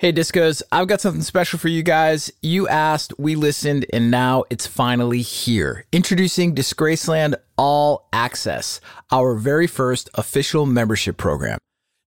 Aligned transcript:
Hey, 0.00 0.12
Discos, 0.12 0.62
I've 0.70 0.86
got 0.86 1.00
something 1.00 1.22
special 1.22 1.58
for 1.58 1.66
you 1.66 1.82
guys. 1.82 2.30
You 2.40 2.68
asked, 2.68 3.18
we 3.18 3.34
listened, 3.34 3.84
and 3.92 4.12
now 4.12 4.44
it's 4.48 4.64
finally 4.64 5.22
here. 5.22 5.86
Introducing 5.90 6.54
Disgraceland 6.54 7.34
All 7.56 8.08
Access, 8.12 8.80
our 9.10 9.34
very 9.34 9.66
first 9.66 10.08
official 10.14 10.66
membership 10.66 11.16
program. 11.16 11.58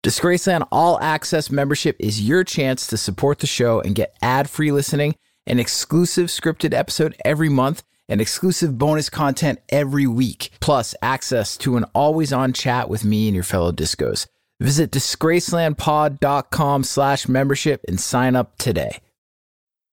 Disgraceland 0.03 0.65
All 0.71 1.01
Access 1.01 1.51
membership 1.51 1.97
is 1.99 2.25
your 2.25 2.45
chance 2.45 2.87
to 2.87 2.95
support 2.95 3.39
the 3.39 3.45
show 3.45 3.81
and 3.81 3.93
get 3.93 4.15
ad 4.21 4.49
free 4.49 4.71
listening, 4.71 5.15
an 5.45 5.59
exclusive 5.59 6.27
scripted 6.27 6.73
episode 6.73 7.13
every 7.25 7.49
month, 7.49 7.83
and 8.07 8.21
exclusive 8.21 8.77
bonus 8.77 9.09
content 9.09 9.59
every 9.67 10.07
week, 10.07 10.51
plus 10.61 10.95
access 11.01 11.57
to 11.57 11.75
an 11.75 11.83
always 11.93 12.31
on 12.31 12.53
chat 12.53 12.87
with 12.87 13.03
me 13.03 13.27
and 13.27 13.35
your 13.35 13.43
fellow 13.43 13.73
Discos. 13.73 14.27
Visit 14.61 14.91
disgracelandpod.com 14.91 16.83
slash 16.83 17.27
membership 17.27 17.81
and 17.87 17.99
sign 17.99 18.35
up 18.35 18.59
today. 18.59 18.99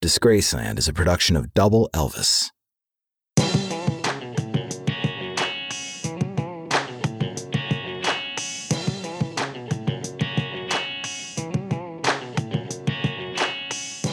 Disgraceland 0.04 0.78
is 0.78 0.86
a 0.86 0.92
production 0.92 1.36
of 1.36 1.54
Double 1.54 1.88
Elvis. 1.94 2.50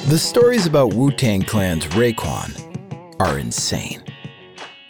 The 0.08 0.18
stories 0.18 0.66
about 0.66 0.94
Wu 0.94 1.12
Tang 1.12 1.42
Clan's 1.42 1.86
Raekwon 1.88 3.20
are 3.20 3.38
insane. 3.38 4.06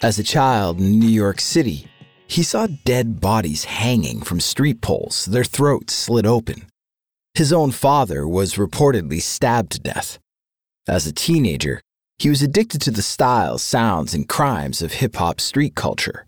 As 0.03 0.19
a 0.19 0.23
child 0.23 0.79
in 0.79 0.99
New 0.99 1.09
York 1.09 1.41
City, 1.41 1.87
he 2.27 2.43
saw 2.43 2.67
dead 2.83 3.19
bodies 3.19 3.65
hanging 3.65 4.21
from 4.21 4.39
street 4.39 4.81
poles, 4.81 5.25
their 5.25 5.43
throats 5.43 5.93
slit 5.93 6.25
open. 6.25 6.67
His 7.33 7.51
own 7.51 7.71
father 7.71 8.27
was 8.27 8.55
reportedly 8.55 9.21
stabbed 9.21 9.73
to 9.73 9.79
death. 9.79 10.19
As 10.87 11.05
a 11.05 11.13
teenager, 11.13 11.81
he 12.17 12.29
was 12.29 12.41
addicted 12.41 12.81
to 12.81 12.91
the 12.91 13.01
styles, 13.01 13.61
sounds, 13.61 14.13
and 14.13 14.29
crimes 14.29 14.81
of 14.81 14.93
hip 14.93 15.17
hop 15.17 15.41
street 15.41 15.75
culture. 15.75 16.25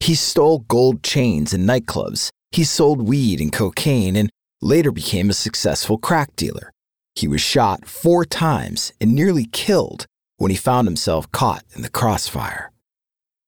He 0.00 0.16
stole 0.16 0.60
gold 0.60 1.04
chains 1.04 1.54
in 1.54 1.64
nightclubs, 1.64 2.30
he 2.50 2.64
sold 2.64 3.06
weed 3.06 3.40
and 3.40 3.52
cocaine, 3.52 4.16
and 4.16 4.30
later 4.60 4.90
became 4.90 5.30
a 5.30 5.34
successful 5.34 5.96
crack 5.96 6.34
dealer. 6.34 6.72
He 7.14 7.28
was 7.28 7.40
shot 7.40 7.86
four 7.86 8.24
times 8.24 8.92
and 9.00 9.14
nearly 9.14 9.44
killed 9.44 10.06
when 10.38 10.50
he 10.50 10.56
found 10.56 10.88
himself 10.88 11.30
caught 11.30 11.64
in 11.76 11.82
the 11.82 11.90
crossfire. 11.90 12.71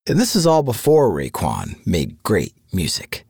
And 0.06 0.18
this 0.20 0.36
is 0.36 0.46
all 0.46 0.62
before 0.62 1.10
Raekwon 1.10 1.86
made 1.86 2.22
great 2.22 2.52
music, 2.74 3.24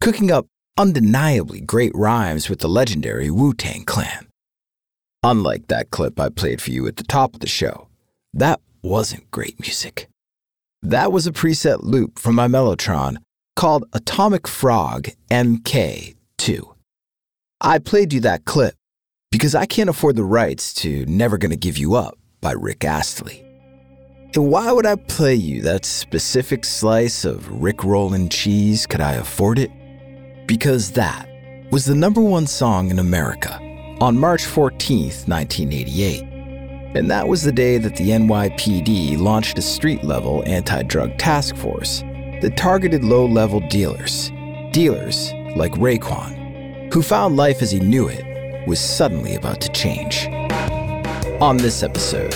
cooking 0.00 0.30
up 0.30 0.46
undeniably 0.78 1.60
great 1.60 1.90
rhymes 1.96 2.48
with 2.48 2.60
the 2.60 2.68
legendary 2.68 3.28
Wu 3.28 3.52
Tang 3.52 3.84
Clan. 3.84 4.28
Unlike 5.24 5.66
that 5.66 5.90
clip 5.90 6.20
I 6.20 6.28
played 6.28 6.62
for 6.62 6.70
you 6.70 6.86
at 6.86 6.96
the 6.96 7.02
top 7.02 7.34
of 7.34 7.40
the 7.40 7.48
show, 7.48 7.88
that 8.32 8.60
wasn't 8.82 9.32
great 9.32 9.58
music. 9.58 10.08
That 10.80 11.10
was 11.10 11.26
a 11.26 11.32
preset 11.32 11.82
loop 11.82 12.20
from 12.20 12.36
my 12.36 12.46
Mellotron 12.46 13.16
called 13.56 13.84
Atomic 13.92 14.46
Frog 14.46 15.08
MK2. 15.28 16.74
I 17.60 17.78
played 17.80 18.12
you 18.12 18.20
that 18.20 18.44
clip 18.44 18.74
because 19.32 19.56
I 19.56 19.66
can't 19.66 19.90
afford 19.90 20.14
the 20.14 20.24
rights 20.24 20.72
to 20.74 21.04
Never 21.06 21.36
Gonna 21.36 21.56
Give 21.56 21.78
You 21.78 21.96
Up 21.96 22.16
by 22.40 22.52
Rick 22.52 22.84
Astley. 22.84 23.41
And 24.34 24.48
why 24.48 24.72
would 24.72 24.86
I 24.86 24.94
play 24.94 25.34
you 25.34 25.60
that 25.62 25.84
specific 25.84 26.64
slice 26.64 27.26
of 27.26 27.62
Rick 27.62 27.84
Rollin' 27.84 28.30
cheese? 28.30 28.86
Could 28.86 29.02
I 29.02 29.12
afford 29.12 29.58
it? 29.58 29.70
Because 30.46 30.92
that 30.92 31.28
was 31.70 31.84
the 31.84 31.94
number 31.94 32.22
one 32.22 32.46
song 32.46 32.90
in 32.90 32.98
America 32.98 33.54
on 34.00 34.18
March 34.18 34.44
14th, 34.44 35.28
1988. 35.28 36.22
And 36.96 37.10
that 37.10 37.28
was 37.28 37.42
the 37.42 37.52
day 37.52 37.76
that 37.76 37.96
the 37.96 38.08
NYPD 38.08 39.18
launched 39.18 39.58
a 39.58 39.62
street 39.62 40.02
level 40.02 40.42
anti 40.46 40.82
drug 40.82 41.18
task 41.18 41.54
force 41.54 42.00
that 42.40 42.56
targeted 42.56 43.04
low 43.04 43.26
level 43.26 43.60
dealers, 43.68 44.30
dealers 44.72 45.30
like 45.56 45.72
Raekwon, 45.72 46.90
who 46.90 47.02
found 47.02 47.36
life 47.36 47.60
as 47.60 47.70
he 47.70 47.80
knew 47.80 48.08
it 48.08 48.66
was 48.66 48.80
suddenly 48.80 49.34
about 49.34 49.60
to 49.60 49.68
change. 49.72 50.26
On 51.40 51.58
this 51.58 51.82
episode, 51.82 52.34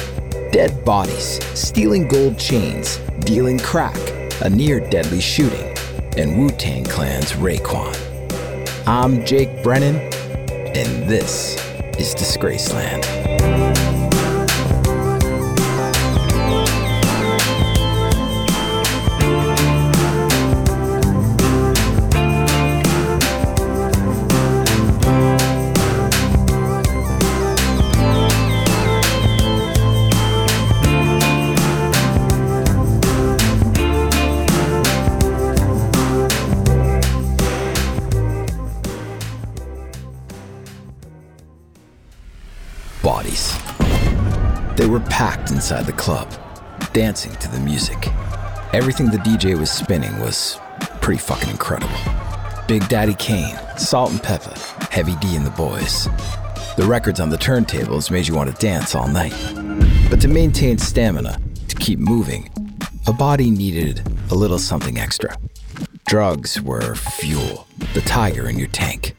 dead 0.57 0.83
bodies, 0.87 1.39
stealing 1.53 2.09
gold 2.09 2.39
chains, 2.39 2.97
dealing 3.27 3.59
crack, 3.59 3.95
a 4.41 4.49
near 4.49 4.81
deadly 4.81 5.21
shooting, 5.21 5.71
and 6.17 6.39
Wu 6.39 6.49
Tang 6.49 6.83
Clan's 6.83 7.33
Raekwon. 7.33 7.95
I'm 8.87 9.23
Jake 9.27 9.63
Brennan, 9.63 9.97
and 9.97 11.07
this 11.07 11.57
is 11.99 12.15
Disgraceland. 12.15 13.86
Inside 45.57 45.87
the 45.87 45.93
club, 45.93 46.31
dancing 46.93 47.35
to 47.37 47.49
the 47.49 47.59
music. 47.61 48.09
Everything 48.75 49.07
the 49.07 49.17
DJ 49.17 49.59
was 49.59 49.71
spinning 49.71 50.21
was 50.21 50.59
pretty 51.01 51.19
fucking 51.19 51.49
incredible. 51.49 51.97
Big 52.69 52.87
Daddy 52.91 53.15
Kane, 53.15 53.57
Salt-N-Pepa, 53.79 54.91
Heavy 54.91 55.17
D 55.17 55.35
and 55.35 55.47
the 55.47 55.51
Boys. 55.53 56.11
The 56.77 56.85
records 56.87 57.21
on 57.21 57.31
the 57.31 57.39
turntables 57.39 58.11
made 58.11 58.29
you 58.29 58.35
want 58.35 58.55
to 58.55 58.61
dance 58.61 58.95
all 58.95 59.09
night. 59.09 59.33
But 60.11 60.21
to 60.21 60.29
maintain 60.29 60.77
stamina, 60.77 61.41
to 61.69 61.77
keep 61.77 61.99
moving, 61.99 62.51
a 63.07 63.13
body 63.15 63.51
needed 63.51 64.07
a 64.31 64.35
little 64.35 64.59
something 64.59 64.99
extra. 64.99 65.39
Drugs 66.07 66.61
were 66.61 66.97
fuel, 66.97 67.67
the 67.95 68.03
tiger 68.03 68.51
in 68.51 68.59
your 68.59 68.69
tank. 68.69 69.17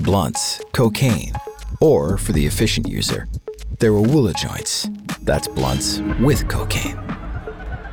Blunts, 0.00 0.62
cocaine, 0.72 1.34
or 1.78 2.16
for 2.16 2.32
the 2.32 2.46
efficient 2.46 2.88
user, 2.88 3.28
there 3.80 3.92
were 3.92 4.00
Woola 4.00 4.34
joints. 4.34 4.88
That's 5.24 5.48
blunts 5.48 6.00
with 6.20 6.48
cocaine. 6.48 7.00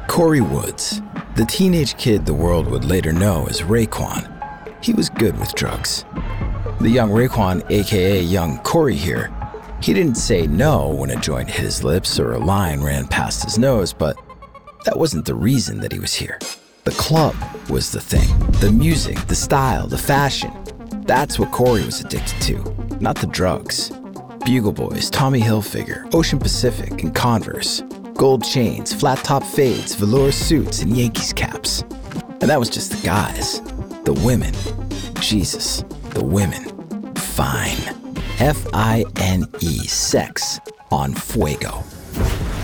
Corey 0.10 0.42
Woods, 0.42 1.02
the 1.38 1.46
teenage 1.46 1.98
kid 1.98 2.26
the 2.26 2.34
world 2.34 2.68
would 2.68 2.84
later 2.84 3.14
know 3.14 3.48
as 3.50 3.62
Raekwon, 3.62 4.28
he 4.84 4.94
was 4.94 5.10
good 5.10 5.40
with 5.40 5.56
drugs. 5.56 6.04
The 6.82 6.90
young 6.90 7.10
Raekwon, 7.10 7.64
aka 7.72 8.22
young 8.22 8.58
Corey 8.60 8.98
here, 8.98 9.32
he 9.82 9.94
didn't 9.94 10.16
say 10.16 10.46
no 10.46 10.90
when 10.90 11.12
a 11.12 11.22
joint 11.22 11.50
hit 11.50 11.64
his 11.64 11.86
lips 11.86 12.20
or 12.20 12.34
a 12.34 12.38
line 12.38 12.82
ran 12.82 13.08
past 13.08 13.46
his 13.46 13.58
nose, 13.58 13.94
but 13.94 14.18
that 14.84 15.00
wasn't 15.00 15.26
the 15.26 15.34
reason 15.34 15.80
that 15.80 15.94
he 15.94 16.00
was 16.00 16.14
here. 16.14 16.38
The 16.84 16.92
club 16.92 17.36
was 17.70 17.92
the 17.92 18.02
thing. 18.02 18.28
The 18.60 18.74
music, 18.74 19.18
the 19.28 19.36
style, 19.36 19.88
the 19.88 19.98
fashion. 19.98 20.52
That's 21.06 21.40
what 21.40 21.52
Corey 21.52 21.86
was 21.86 22.02
addicted 22.02 22.42
to, 22.42 22.98
not 23.00 23.16
the 23.16 23.28
drugs. 23.28 23.90
Bugle 24.52 24.74
Boys, 24.74 25.10
Tommy 25.10 25.40
Hilfiger, 25.40 26.14
Ocean 26.14 26.38
Pacific, 26.38 27.04
and 27.04 27.16
Converse. 27.16 27.84
Gold 28.16 28.44
chains, 28.44 28.94
flat 28.94 29.20
top 29.20 29.46
fades, 29.46 29.96
velour 29.96 30.34
suits, 30.34 30.82
and 30.82 30.98
Yankees 30.98 31.32
caps. 31.32 31.84
And 32.42 32.50
that 32.50 32.60
was 32.60 32.70
just 32.70 32.92
the 32.92 33.02
guys. 33.02 33.62
The 34.04 34.12
women. 34.26 34.54
Jesus, 35.22 35.86
the 36.10 36.22
women. 36.22 36.66
Fine. 37.16 37.80
F 38.40 38.68
I 38.74 39.06
N 39.22 39.46
E, 39.62 39.88
sex 39.88 40.60
on 40.92 41.14
fuego. 41.14 41.82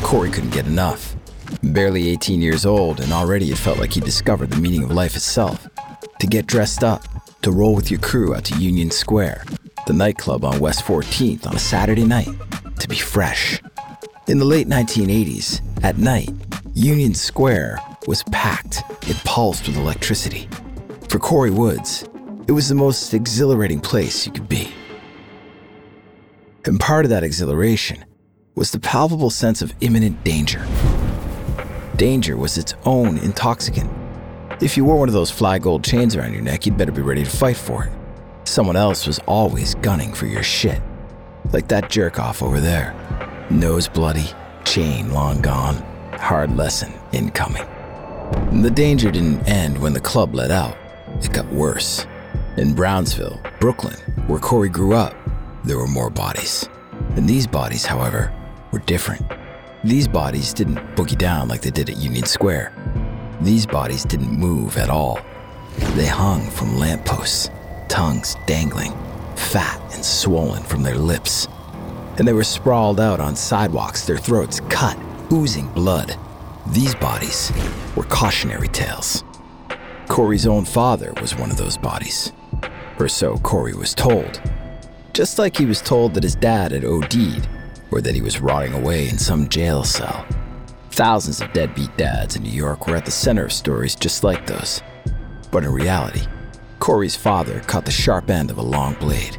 Corey 0.04 0.30
couldn't 0.30 0.50
get 0.50 0.68
enough. 0.68 1.16
Barely 1.64 2.10
18 2.10 2.42
years 2.42 2.66
old, 2.66 3.00
and 3.00 3.14
already 3.14 3.50
it 3.50 3.58
felt 3.58 3.80
like 3.80 3.94
he 3.94 4.02
discovered 4.02 4.50
the 4.50 4.60
meaning 4.60 4.84
of 4.84 4.92
life 4.92 5.16
itself. 5.16 5.70
To 6.20 6.28
get 6.28 6.48
dressed 6.48 6.84
up, 6.84 7.04
to 7.44 7.52
roll 7.54 7.74
with 7.74 7.90
your 7.90 8.02
crew 8.02 8.36
out 8.36 8.44
to 8.44 8.60
Union 8.60 8.92
Square, 8.92 9.46
the 9.88 9.94
nightclub 9.94 10.44
on 10.44 10.60
West 10.60 10.84
14th 10.84 11.48
on 11.48 11.56
a 11.56 11.60
Saturday 11.60 12.04
night, 12.04 12.28
to 12.80 12.88
be 12.90 12.98
fresh. 12.98 13.62
In 14.28 14.38
the 14.38 14.46
late 14.46 14.68
1980s, 14.68 15.62
at 15.82 15.98
night, 15.98 16.30
Union 16.74 17.14
Square 17.14 17.80
was 18.06 18.22
packed, 18.24 18.84
it 19.04 19.16
pulsed 19.24 19.66
with 19.66 19.78
electricity. 19.78 20.50
For 21.08 21.20
Corey 21.20 21.52
Woods, 21.52 22.04
it 22.48 22.52
was 22.52 22.68
the 22.68 22.76
most 22.76 23.14
exhilarating 23.14 23.80
place 23.80 24.26
you 24.26 24.34
could 24.34 24.50
be. 24.50 24.70
And 26.66 26.78
part 26.78 27.06
of 27.06 27.10
that 27.10 27.24
exhilaration 27.24 28.04
was 28.56 28.72
the 28.72 28.80
palpable 28.80 29.30
sense 29.30 29.62
of 29.62 29.74
imminent 29.80 30.22
danger. 30.26 30.68
Danger 31.96 32.36
was 32.36 32.58
its 32.58 32.74
own 32.84 33.18
intoxicant. 33.20 33.90
If 34.62 34.76
you 34.76 34.84
wore 34.84 34.98
one 34.98 35.08
of 35.08 35.14
those 35.14 35.32
fly 35.32 35.60
gold 35.60 35.86
chains 35.86 36.14
around 36.14 36.34
your 36.34 36.42
neck, 36.42 36.66
you'd 36.66 36.78
better 36.78 36.92
be 36.92 37.02
ready 37.02 37.24
to 37.24 37.30
fight 37.30 37.56
for 37.56 37.86
it. 37.86 37.97
Someone 38.48 38.78
else 38.78 39.06
was 39.06 39.20
always 39.28 39.76
gunning 39.76 40.14
for 40.14 40.26
your 40.26 40.42
shit. 40.42 40.82
Like 41.52 41.68
that 41.68 41.90
jerk 41.90 42.18
off 42.18 42.42
over 42.42 42.62
there. 42.62 42.96
Nose 43.50 43.90
bloody, 43.90 44.30
chain 44.64 45.12
long 45.12 45.42
gone, 45.42 45.76
hard 46.14 46.56
lesson 46.56 46.94
incoming. 47.12 47.66
The 48.62 48.72
danger 48.74 49.12
didn't 49.12 49.46
end 49.50 49.78
when 49.78 49.92
the 49.92 50.00
club 50.00 50.34
let 50.34 50.50
out, 50.50 50.78
it 51.22 51.34
got 51.34 51.46
worse. 51.52 52.08
In 52.56 52.74
Brownsville, 52.74 53.38
Brooklyn, 53.60 53.98
where 54.28 54.40
Corey 54.40 54.70
grew 54.70 54.94
up, 54.94 55.14
there 55.66 55.78
were 55.78 55.86
more 55.86 56.10
bodies. 56.10 56.70
And 57.18 57.28
these 57.28 57.48
bodies, 57.48 57.86
however, 57.86 58.34
were 58.72 58.80
different. 58.80 59.30
These 59.84 60.08
bodies 60.08 60.54
didn't 60.54 60.78
boogie 60.96 61.18
down 61.18 61.50
like 61.50 61.62
they 61.64 61.70
did 61.70 61.90
at 61.90 61.98
Union 61.98 62.26
Square. 62.26 62.72
These 63.42 63.66
bodies 63.66 64.06
didn't 64.06 64.32
move 64.32 64.78
at 64.78 64.90
all. 64.90 65.20
They 65.96 66.08
hung 66.08 66.50
from 66.50 66.78
lampposts, 66.78 67.50
tongues 67.88 68.36
dangling, 68.46 68.94
fat 69.36 69.82
and 69.94 70.04
swollen 70.04 70.64
from 70.64 70.84
their 70.84 70.98
lips. 70.98 71.48
And 72.18 72.28
they 72.28 72.34
were 72.34 72.44
sprawled 72.44 73.00
out 73.00 73.20
on 73.20 73.36
sidewalks, 73.36 74.06
their 74.06 74.18
throats 74.18 74.60
cut, 74.70 74.98
oozing 75.32 75.68
blood. 75.70 76.16
These 76.68 76.96
bodies 76.96 77.52
were 77.96 78.04
cautionary 78.04 78.68
tales. 78.68 79.24
Corey's 80.08 80.48
own 80.48 80.66
father 80.66 81.14
was 81.22 81.36
one 81.36 81.52
of 81.52 81.58
those 81.58 81.78
bodies. 81.78 82.32
Or 83.00 83.08
so 83.08 83.38
Corey 83.38 83.74
was 83.74 83.94
told. 83.94 84.42
Just 85.14 85.40
like 85.40 85.58
he 85.58 85.66
was 85.66 85.82
told 85.82 86.14
that 86.14 86.24
his 86.24 86.36
dad 86.36 86.72
had 86.72 86.86
OD'd, 86.86 87.48
or 87.92 88.02
that 88.02 88.16
he 88.16 88.22
was 88.22 88.42
rotting 88.42 88.74
away 88.74 89.10
in 89.10 89.18
some 89.18 89.48
jail 89.50 89.84
cell. 89.84 90.26
Thousands 90.92 91.42
of 91.42 91.54
deadbeat 91.54 91.96
dads 91.98 92.36
in 92.36 92.44
New 92.44 92.50
York 92.50 92.88
were 92.88 92.96
at 92.96 93.06
the 93.06 93.12
center 93.12 93.46
of 93.46 93.54
stories 93.54 93.96
just 93.96 94.24
like 94.24 94.48
those. 94.48 94.82
But 95.52 95.64
in 95.64 95.72
reality, 95.72 96.22
Corey's 96.88 97.18
father 97.18 97.60
caught 97.68 97.84
the 97.84 97.92
sharp 97.92 98.30
end 98.30 98.50
of 98.50 98.58
a 98.58 98.62
long 98.62 98.94
blade. 98.94 99.38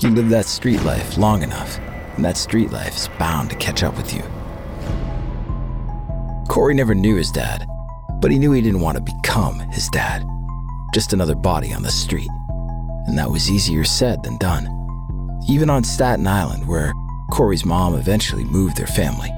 You 0.00 0.08
live 0.08 0.30
that 0.30 0.46
street 0.46 0.82
life 0.84 1.18
long 1.18 1.42
enough, 1.42 1.78
and 2.16 2.24
that 2.24 2.38
street 2.38 2.72
life 2.72 2.96
is 2.96 3.10
bound 3.18 3.50
to 3.50 3.56
catch 3.56 3.82
up 3.82 3.94
with 3.94 4.14
you. 4.14 4.22
Corey 6.48 6.72
never 6.72 6.94
knew 6.94 7.16
his 7.16 7.30
dad, 7.30 7.66
but 8.22 8.30
he 8.30 8.38
knew 8.38 8.52
he 8.52 8.62
didn't 8.62 8.80
want 8.80 8.96
to 8.96 9.02
become 9.02 9.58
his 9.68 9.90
dad. 9.90 10.26
Just 10.94 11.12
another 11.12 11.34
body 11.34 11.74
on 11.74 11.82
the 11.82 11.90
street. 11.90 12.30
And 13.06 13.18
that 13.18 13.30
was 13.30 13.50
easier 13.50 13.84
said 13.84 14.22
than 14.22 14.38
done. 14.38 14.66
Even 15.50 15.68
on 15.68 15.84
Staten 15.84 16.26
Island, 16.26 16.66
where 16.66 16.94
Corey's 17.30 17.66
mom 17.66 17.96
eventually 17.96 18.44
moved 18.44 18.78
their 18.78 18.86
family. 18.86 19.28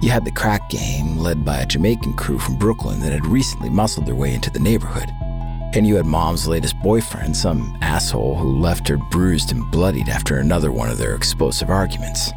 You 0.00 0.08
had 0.08 0.24
the 0.24 0.32
crack 0.32 0.70
game 0.70 1.18
led 1.18 1.44
by 1.44 1.58
a 1.58 1.66
Jamaican 1.66 2.14
crew 2.14 2.38
from 2.38 2.56
Brooklyn 2.56 3.00
that 3.00 3.12
had 3.12 3.26
recently 3.26 3.68
muscled 3.68 4.06
their 4.06 4.14
way 4.14 4.32
into 4.32 4.50
the 4.50 4.60
neighborhood. 4.60 5.12
And 5.74 5.84
you 5.84 5.96
had 5.96 6.06
mom's 6.06 6.46
latest 6.46 6.80
boyfriend, 6.82 7.36
some 7.36 7.76
asshole 7.82 8.36
who 8.36 8.60
left 8.60 8.86
her 8.86 8.96
bruised 8.96 9.50
and 9.50 9.68
bloodied 9.72 10.08
after 10.08 10.38
another 10.38 10.70
one 10.70 10.88
of 10.88 10.98
their 10.98 11.16
explosive 11.16 11.68
arguments. 11.68 12.30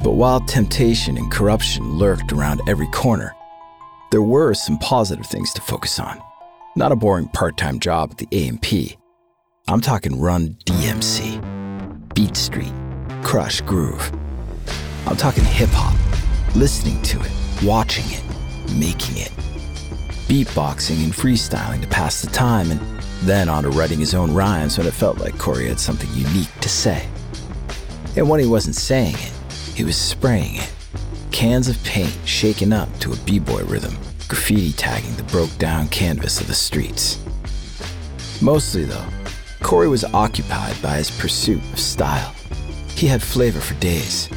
But 0.00 0.12
while 0.12 0.38
temptation 0.38 1.16
and 1.16 1.32
corruption 1.32 1.98
lurked 1.98 2.32
around 2.32 2.60
every 2.68 2.86
corner, 2.88 3.34
there 4.12 4.22
were 4.22 4.54
some 4.54 4.78
positive 4.78 5.26
things 5.26 5.52
to 5.54 5.60
focus 5.60 5.98
on. 5.98 6.20
Not 6.76 6.92
a 6.92 6.96
boring 6.96 7.26
part 7.28 7.56
time 7.56 7.80
job 7.80 8.12
at 8.12 8.18
the 8.18 8.28
A&P. 8.30 8.96
I'm 9.66 9.80
talking 9.80 10.20
Run 10.20 10.56
DMC, 10.66 12.14
Beat 12.14 12.36
Street, 12.36 12.72
Krush 13.22 13.64
Groove. 13.66 14.12
I'm 15.06 15.16
talking 15.16 15.42
hip 15.42 15.70
hop, 15.72 15.96
listening 16.54 17.02
to 17.02 17.20
it, 17.20 17.32
watching 17.64 18.04
it, 18.08 18.22
making 18.72 19.16
it. 19.16 19.32
Beatboxing 20.28 21.04
and 21.04 21.12
freestyling 21.12 21.82
to 21.82 21.88
pass 21.88 22.22
the 22.22 22.28
time, 22.28 22.70
and 22.70 22.80
then 23.22 23.48
on 23.48 23.62
to 23.62 23.70
writing 23.70 23.98
his 23.98 24.14
own 24.14 24.32
rhymes 24.32 24.78
when 24.78 24.86
it 24.86 24.94
felt 24.94 25.18
like 25.18 25.38
Corey 25.38 25.68
had 25.68 25.78
something 25.78 26.08
unique 26.14 26.52
to 26.60 26.68
say. 26.68 27.08
And 28.16 28.28
when 28.28 28.40
he 28.40 28.46
wasn't 28.46 28.76
saying 28.76 29.14
it, 29.14 29.32
he 29.74 29.84
was 29.84 29.96
spraying 29.96 30.56
it. 30.56 30.72
Cans 31.30 31.68
of 31.68 31.82
paint 31.84 32.16
shaken 32.24 32.72
up 32.72 32.88
to 33.00 33.12
a 33.12 33.16
b-boy 33.16 33.64
rhythm, 33.64 33.96
graffiti 34.28 34.72
tagging 34.72 35.14
the 35.16 35.24
broke 35.24 35.56
down 35.58 35.88
canvas 35.88 36.40
of 36.40 36.46
the 36.46 36.54
streets. 36.54 37.22
Mostly 38.40 38.84
though, 38.84 39.06
Corey 39.62 39.88
was 39.88 40.04
occupied 40.04 40.80
by 40.80 40.96
his 40.96 41.10
pursuit 41.10 41.62
of 41.72 41.78
style. 41.78 42.34
He 42.94 43.06
had 43.06 43.22
flavor 43.22 43.60
for 43.60 43.74
days. 43.80 44.28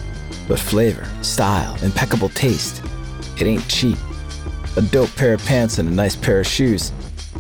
But 0.47 0.59
flavor, 0.59 1.07
style, 1.21 1.75
impeccable 1.83 2.29
taste, 2.29 2.81
it 3.39 3.45
ain't 3.45 3.67
cheap. 3.67 3.97
A 4.77 4.81
dope 4.83 5.15
pair 5.15 5.33
of 5.33 5.44
pants 5.44 5.79
and 5.79 5.89
a 5.89 5.91
nice 5.91 6.15
pair 6.15 6.39
of 6.39 6.45
shoes, 6.45 6.91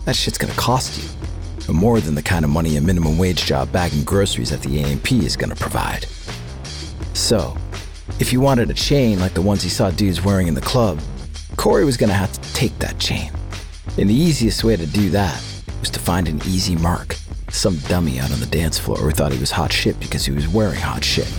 that 0.05 0.15
shit's 0.15 0.39
gonna 0.39 0.53
cost 0.53 0.99
you. 0.99 1.71
More 1.71 1.99
than 1.99 2.15
the 2.15 2.23
kind 2.23 2.43
of 2.43 2.49
money 2.49 2.77
a 2.77 2.81
minimum 2.81 3.19
wage 3.19 3.45
job 3.45 3.71
bagging 3.71 4.03
groceries 4.03 4.51
at 4.51 4.63
the 4.63 4.81
A&P 4.81 5.23
is 5.23 5.37
gonna 5.37 5.55
provide. 5.55 6.07
So, 7.13 7.55
if 8.19 8.33
you 8.33 8.41
wanted 8.41 8.71
a 8.71 8.73
chain 8.73 9.19
like 9.19 9.35
the 9.35 9.43
ones 9.43 9.61
he 9.61 9.69
saw 9.69 9.91
dudes 9.91 10.25
wearing 10.25 10.47
in 10.47 10.55
the 10.55 10.61
club, 10.61 10.99
Corey 11.57 11.85
was 11.85 11.95
gonna 11.95 12.11
have 12.11 12.31
to 12.31 12.53
take 12.53 12.75
that 12.79 12.97
chain. 12.97 13.31
And 13.99 14.09
the 14.09 14.15
easiest 14.15 14.63
way 14.63 14.75
to 14.75 14.87
do 14.87 15.11
that 15.11 15.39
was 15.79 15.91
to 15.91 15.99
find 15.99 16.27
an 16.27 16.37
easy 16.37 16.75
mark. 16.75 17.17
Some 17.51 17.77
dummy 17.87 18.19
out 18.19 18.31
on 18.31 18.39
the 18.39 18.47
dance 18.47 18.79
floor 18.79 18.97
who 18.97 19.11
thought 19.11 19.31
he 19.31 19.39
was 19.39 19.51
hot 19.51 19.71
shit 19.71 19.99
because 19.99 20.25
he 20.25 20.31
was 20.31 20.47
wearing 20.47 20.81
hot 20.81 21.03
shit. 21.03 21.31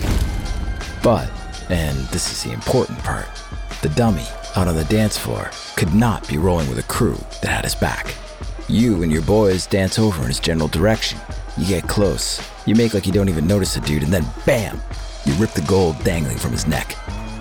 But, 1.03 1.29
and 1.69 1.99
this 2.12 2.31
is 2.31 2.44
the 2.44 2.53
important 2.53 3.01
part, 3.01 3.27
the 3.83 3.89
dummy 3.89 4.29
out 4.56 4.69
on 4.69 4.77
the 4.77 4.85
dance 4.85 5.17
floor 5.17 5.50
could 5.77 5.95
not 5.95 6.27
be 6.29 6.39
rolling 6.39 6.69
with 6.69 6.79
a 6.79 6.83
crew 6.85 7.17
that 7.43 7.49
had 7.49 7.65
his 7.65 7.75
back. 7.75 8.15
You 8.69 9.03
and 9.03 9.11
your 9.11 9.23
boys 9.23 9.67
dance 9.67 9.99
over 9.99 10.21
in 10.23 10.29
his 10.29 10.41
general 10.41 10.69
direction. 10.69 11.19
You 11.56 11.67
get 11.67 11.89
close. 11.89 12.41
You 12.67 12.75
make 12.75 12.95
like 12.95 13.06
you 13.06 13.12
don't 13.12 13.29
even 13.29 13.47
notice 13.47 13.75
the 13.75 13.81
dude, 13.81 14.03
and 14.03 14.12
then 14.12 14.27
BAM! 14.45 14.81
You 15.25 15.33
rip 15.35 15.50
the 15.53 15.62
gold 15.62 16.03
dangling 16.05 16.39
from 16.39 16.53
his 16.53 16.67
neck. 16.67 16.93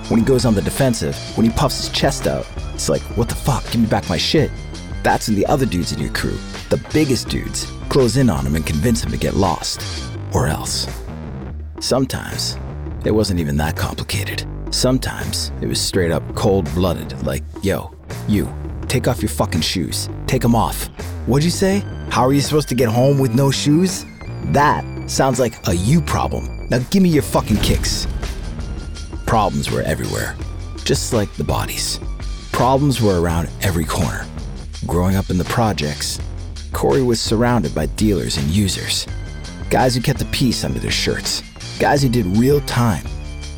When 0.09 0.19
he 0.19 0.25
goes 0.25 0.45
on 0.45 0.55
the 0.55 0.61
defensive, 0.61 1.17
when 1.35 1.45
he 1.45 1.51
puffs 1.51 1.77
his 1.77 1.89
chest 1.89 2.27
out, 2.27 2.47
it's 2.73 2.89
like, 2.89 3.01
what 3.17 3.27
the 3.27 3.35
fuck, 3.35 3.63
give 3.71 3.81
me 3.81 3.87
back 3.87 4.07
my 4.07 4.17
shit. 4.17 4.49
That's 5.03 5.27
when 5.27 5.35
the 5.35 5.45
other 5.47 5.65
dudes 5.65 5.91
in 5.91 5.99
your 5.99 6.13
crew, 6.13 6.37
the 6.69 6.83
biggest 6.93 7.29
dudes, 7.29 7.71
close 7.89 8.17
in 8.17 8.29
on 8.29 8.45
him 8.45 8.55
and 8.55 8.65
convince 8.65 9.03
him 9.03 9.11
to 9.11 9.17
get 9.17 9.33
lost. 9.35 9.81
Or 10.33 10.47
else. 10.47 10.87
Sometimes, 11.79 12.57
it 13.05 13.11
wasn't 13.11 13.39
even 13.39 13.57
that 13.57 13.75
complicated. 13.75 14.45
Sometimes, 14.71 15.51
it 15.61 15.67
was 15.67 15.79
straight 15.79 16.11
up 16.11 16.23
cold 16.35 16.65
blooded, 16.73 17.25
like, 17.25 17.43
yo, 17.63 17.95
you, 18.27 18.53
take 18.87 19.07
off 19.07 19.21
your 19.21 19.29
fucking 19.29 19.61
shoes. 19.61 20.09
Take 20.27 20.41
them 20.41 20.55
off. 20.55 20.87
What'd 21.25 21.45
you 21.45 21.51
say? 21.51 21.85
How 22.09 22.25
are 22.25 22.33
you 22.33 22.41
supposed 22.41 22.67
to 22.69 22.75
get 22.75 22.89
home 22.89 23.17
with 23.17 23.33
no 23.33 23.49
shoes? 23.49 24.05
That 24.47 24.83
sounds 25.09 25.39
like 25.39 25.53
a 25.67 25.73
you 25.73 26.01
problem. 26.01 26.67
Now 26.69 26.79
give 26.91 27.01
me 27.01 27.09
your 27.09 27.23
fucking 27.23 27.57
kicks. 27.57 28.07
Problems 29.25 29.71
were 29.71 29.83
everywhere, 29.83 30.35
just 30.83 31.13
like 31.13 31.31
the 31.35 31.45
bodies. 31.45 31.99
Problems 32.51 33.01
were 33.01 33.21
around 33.21 33.49
every 33.61 33.85
corner. 33.85 34.25
Growing 34.85 35.15
up 35.15 35.29
in 35.29 35.37
the 35.37 35.45
projects, 35.45 36.19
Corey 36.73 37.03
was 37.03 37.21
surrounded 37.21 37.73
by 37.73 37.85
dealers 37.85 38.37
and 38.37 38.47
users. 38.47 39.07
Guys 39.69 39.95
who 39.95 40.01
kept 40.01 40.19
the 40.19 40.25
peace 40.25 40.65
under 40.65 40.79
their 40.79 40.91
shirts. 40.91 41.41
Guys 41.79 42.01
who 42.01 42.09
did 42.09 42.25
real 42.37 42.59
time. 42.61 43.05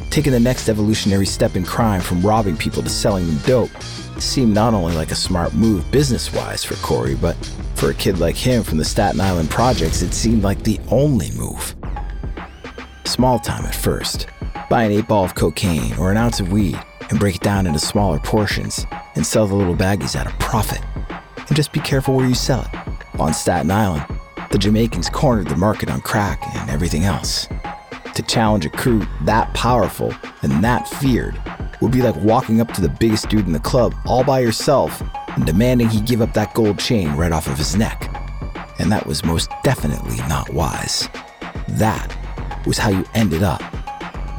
Taking 0.09 0.31
the 0.31 0.39
next 0.39 0.69
evolutionary 0.69 1.27
step 1.27 1.55
in 1.55 1.63
crime 1.63 2.01
from 2.01 2.21
robbing 2.21 2.57
people 2.57 2.81
to 2.81 2.89
selling 2.89 3.27
them 3.27 3.37
dope 3.45 3.69
seemed 4.17 4.53
not 4.53 4.73
only 4.73 4.95
like 4.95 5.11
a 5.11 5.15
smart 5.15 5.53
move 5.53 5.89
business 5.91 6.33
wise 6.33 6.63
for 6.63 6.75
Corey, 6.77 7.15
but 7.15 7.35
for 7.75 7.91
a 7.91 7.93
kid 7.93 8.19
like 8.19 8.35
him 8.35 8.63
from 8.63 8.79
the 8.79 8.85
Staten 8.85 9.21
Island 9.21 9.49
projects, 9.49 10.01
it 10.01 10.13
seemed 10.13 10.41
like 10.41 10.63
the 10.63 10.79
only 10.89 11.31
move. 11.31 11.75
Small 13.05 13.39
time 13.39 13.65
at 13.65 13.75
first. 13.75 14.27
Buy 14.69 14.83
an 14.83 14.91
eight 14.91 15.07
ball 15.07 15.25
of 15.25 15.35
cocaine 15.35 15.95
or 15.97 16.11
an 16.11 16.17
ounce 16.17 16.39
of 16.39 16.51
weed 16.51 16.77
and 17.09 17.19
break 17.19 17.35
it 17.35 17.41
down 17.41 17.67
into 17.67 17.79
smaller 17.79 18.19
portions 18.19 18.85
and 19.15 19.25
sell 19.25 19.47
the 19.47 19.55
little 19.55 19.75
baggies 19.75 20.15
at 20.15 20.27
a 20.27 20.35
profit. 20.37 20.81
And 21.37 21.55
just 21.55 21.71
be 21.71 21.79
careful 21.79 22.15
where 22.15 22.27
you 22.27 22.35
sell 22.35 22.61
it. 22.61 23.19
On 23.19 23.33
Staten 23.33 23.71
Island, 23.71 24.05
the 24.51 24.57
Jamaicans 24.57 25.09
cornered 25.09 25.47
the 25.47 25.55
market 25.55 25.89
on 25.89 26.01
crack 26.01 26.41
and 26.55 26.69
everything 26.69 27.03
else. 27.03 27.47
To 28.19 28.25
challenge 28.25 28.65
a 28.65 28.69
crew 28.69 29.07
that 29.21 29.53
powerful 29.53 30.13
and 30.41 30.61
that 30.61 30.89
feared 30.89 31.41
would 31.79 31.93
be 31.93 32.01
like 32.01 32.17
walking 32.17 32.59
up 32.59 32.69
to 32.73 32.81
the 32.81 32.89
biggest 32.89 33.29
dude 33.29 33.45
in 33.45 33.53
the 33.53 33.61
club 33.61 33.95
all 34.05 34.25
by 34.25 34.41
yourself 34.41 35.01
and 35.29 35.45
demanding 35.45 35.87
he 35.87 36.01
give 36.01 36.21
up 36.21 36.33
that 36.33 36.53
gold 36.53 36.79
chain 36.79 37.13
right 37.13 37.31
off 37.31 37.47
of 37.47 37.57
his 37.57 37.77
neck. 37.77 38.13
And 38.77 38.91
that 38.91 39.05
was 39.05 39.23
most 39.23 39.49
definitely 39.63 40.17
not 40.27 40.53
wise. 40.53 41.07
That 41.69 42.13
was 42.67 42.77
how 42.77 42.89
you 42.89 43.05
ended 43.13 43.41
up 43.41 43.63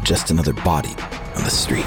just 0.04 0.30
another 0.30 0.52
body 0.52 0.94
on 1.34 1.44
the 1.44 1.50
street. 1.50 1.86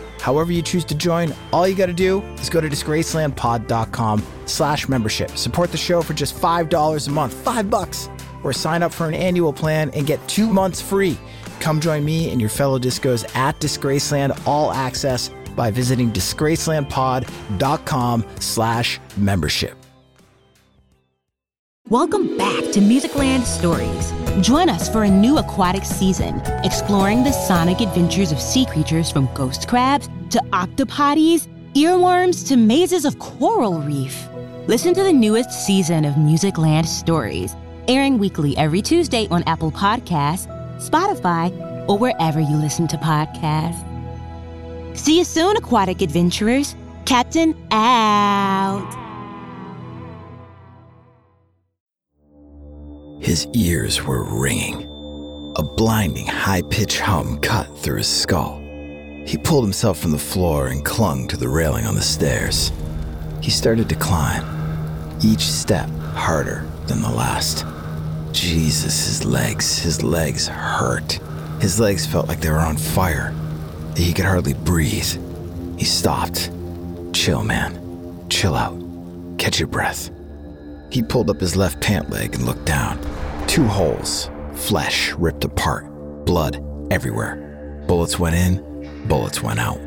However 0.21 0.51
you 0.51 0.61
choose 0.61 0.85
to 0.85 0.95
join, 0.95 1.33
all 1.51 1.67
you 1.67 1.75
got 1.75 1.87
to 1.87 1.93
do 1.93 2.21
is 2.35 2.49
go 2.49 2.61
to 2.61 2.69
disgracelandpod.com 2.69 4.23
slash 4.45 4.87
membership. 4.87 5.31
Support 5.31 5.71
the 5.71 5.77
show 5.77 6.03
for 6.03 6.13
just 6.13 6.39
$5 6.39 7.07
a 7.07 7.11
month, 7.11 7.33
five 7.33 7.71
bucks, 7.71 8.07
or 8.43 8.53
sign 8.53 8.83
up 8.83 8.93
for 8.93 9.07
an 9.07 9.15
annual 9.15 9.51
plan 9.51 9.89
and 9.91 10.05
get 10.05 10.25
two 10.27 10.45
months 10.47 10.79
free. 10.79 11.17
Come 11.59 11.79
join 11.79 12.05
me 12.05 12.29
and 12.29 12.39
your 12.39 12.51
fellow 12.51 12.77
discos 12.77 13.35
at 13.35 13.59
Disgraceland 13.59 14.39
All 14.47 14.71
Access 14.71 15.31
by 15.55 15.71
visiting 15.71 16.11
disgracelandpod.com 16.11 18.25
slash 18.39 18.99
membership. 19.17 19.80
Welcome 21.91 22.37
back 22.37 22.71
to 22.71 22.79
Musicland 22.79 23.43
Stories. 23.43 24.13
Join 24.41 24.69
us 24.69 24.87
for 24.87 25.03
a 25.03 25.09
new 25.09 25.39
aquatic 25.39 25.83
season, 25.83 26.41
exploring 26.63 27.25
the 27.25 27.33
sonic 27.33 27.81
adventures 27.81 28.31
of 28.31 28.39
sea 28.39 28.65
creatures 28.65 29.11
from 29.11 29.27
ghost 29.33 29.67
crabs 29.67 30.07
to 30.29 30.39
octopodes, 30.53 31.49
earworms 31.73 32.47
to 32.47 32.55
mazes 32.55 33.03
of 33.03 33.19
coral 33.19 33.81
reef. 33.81 34.25
Listen 34.67 34.93
to 34.93 35.03
the 35.03 35.11
newest 35.11 35.51
season 35.51 36.05
of 36.05 36.13
Musicland 36.13 36.85
Stories, 36.85 37.57
airing 37.89 38.17
weekly 38.17 38.55
every 38.55 38.81
Tuesday 38.81 39.27
on 39.27 39.43
Apple 39.43 39.73
Podcasts, 39.73 40.47
Spotify, 40.77 41.51
or 41.89 41.97
wherever 41.97 42.39
you 42.39 42.55
listen 42.55 42.87
to 42.87 42.95
podcasts. 42.95 43.75
See 44.97 45.17
you 45.17 45.25
soon, 45.25 45.57
aquatic 45.57 46.01
adventurers. 46.01 46.73
Captain 47.03 47.53
out. 47.71 49.00
His 53.31 53.47
ears 53.53 54.03
were 54.03 54.25
ringing. 54.25 54.83
A 55.55 55.63
blinding, 55.63 56.25
high 56.25 56.63
pitched 56.63 56.99
hum 56.99 57.39
cut 57.39 57.65
through 57.77 57.99
his 57.99 58.07
skull. 58.09 58.57
He 59.25 59.37
pulled 59.41 59.63
himself 59.63 59.97
from 59.97 60.11
the 60.11 60.17
floor 60.17 60.67
and 60.67 60.83
clung 60.83 61.29
to 61.29 61.37
the 61.37 61.47
railing 61.47 61.85
on 61.85 61.95
the 61.95 62.01
stairs. 62.01 62.73
He 63.41 63.49
started 63.49 63.87
to 63.87 63.95
climb, 63.95 64.43
each 65.23 65.43
step 65.43 65.89
harder 66.13 66.69
than 66.87 67.01
the 67.01 67.09
last. 67.09 67.65
Jesus, 68.33 69.05
his 69.05 69.23
legs, 69.23 69.79
his 69.79 70.03
legs 70.03 70.49
hurt. 70.49 71.13
His 71.61 71.79
legs 71.79 72.05
felt 72.05 72.27
like 72.27 72.41
they 72.41 72.49
were 72.49 72.57
on 72.57 72.75
fire. 72.75 73.33
He 73.95 74.11
could 74.11 74.25
hardly 74.25 74.55
breathe. 74.55 75.17
He 75.79 75.85
stopped. 75.85 76.51
Chill, 77.13 77.45
man. 77.45 78.27
Chill 78.27 78.55
out. 78.55 78.77
Catch 79.37 79.57
your 79.57 79.69
breath. 79.69 80.11
He 80.89 81.01
pulled 81.01 81.29
up 81.29 81.39
his 81.39 81.55
left 81.55 81.79
pant 81.79 82.09
leg 82.09 82.35
and 82.35 82.45
looked 82.45 82.65
down. 82.65 82.99
Two 83.51 83.67
holes, 83.67 84.29
flesh 84.53 85.11
ripped 85.15 85.43
apart, 85.43 85.85
blood 86.25 86.63
everywhere. 86.89 87.83
Bullets 87.85 88.17
went 88.17 88.33
in, 88.33 89.05
bullets 89.09 89.43
went 89.43 89.59
out. 89.59 89.77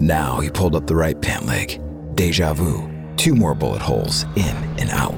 Now 0.00 0.40
he 0.40 0.50
pulled 0.50 0.74
up 0.74 0.88
the 0.88 0.96
right 0.96 1.14
pant 1.22 1.46
leg. 1.46 1.80
Deja 2.16 2.52
vu. 2.52 2.90
Two 3.16 3.36
more 3.36 3.54
bullet 3.54 3.80
holes 3.80 4.24
in 4.34 4.56
and 4.80 4.90
out. 4.90 5.14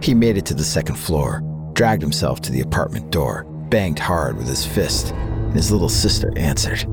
He 0.00 0.14
made 0.14 0.36
it 0.36 0.46
to 0.46 0.54
the 0.54 0.62
second 0.62 0.94
floor, 0.94 1.42
dragged 1.72 2.02
himself 2.02 2.40
to 2.42 2.52
the 2.52 2.60
apartment 2.60 3.10
door, 3.10 3.42
banged 3.68 3.98
hard 3.98 4.36
with 4.36 4.46
his 4.46 4.64
fist, 4.64 5.10
and 5.10 5.54
his 5.54 5.72
little 5.72 5.88
sister 5.88 6.32
answered. 6.38 6.86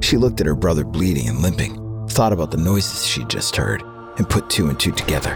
She 0.00 0.16
looked 0.16 0.40
at 0.40 0.46
her 0.46 0.54
brother 0.54 0.84
bleeding 0.84 1.28
and 1.28 1.42
limping, 1.42 2.06
thought 2.08 2.32
about 2.32 2.50
the 2.50 2.56
noises 2.56 3.06
she'd 3.06 3.28
just 3.28 3.56
heard, 3.56 3.82
and 4.16 4.26
put 4.26 4.48
two 4.48 4.70
and 4.70 4.80
two 4.80 4.92
together. 4.92 5.34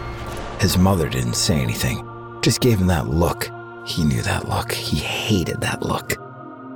His 0.59 0.79
mother 0.79 1.09
didn't 1.09 1.35
say 1.35 1.59
anything, 1.59 2.03
just 2.41 2.59
gave 2.59 2.79
him 2.79 2.87
that 2.87 3.07
look. 3.07 3.51
He 3.89 4.03
knew 4.03 4.21
that 4.21 4.47
look. 4.47 4.71
He 4.71 4.97
hated 4.97 5.61
that 5.61 5.81
look. 5.81 6.13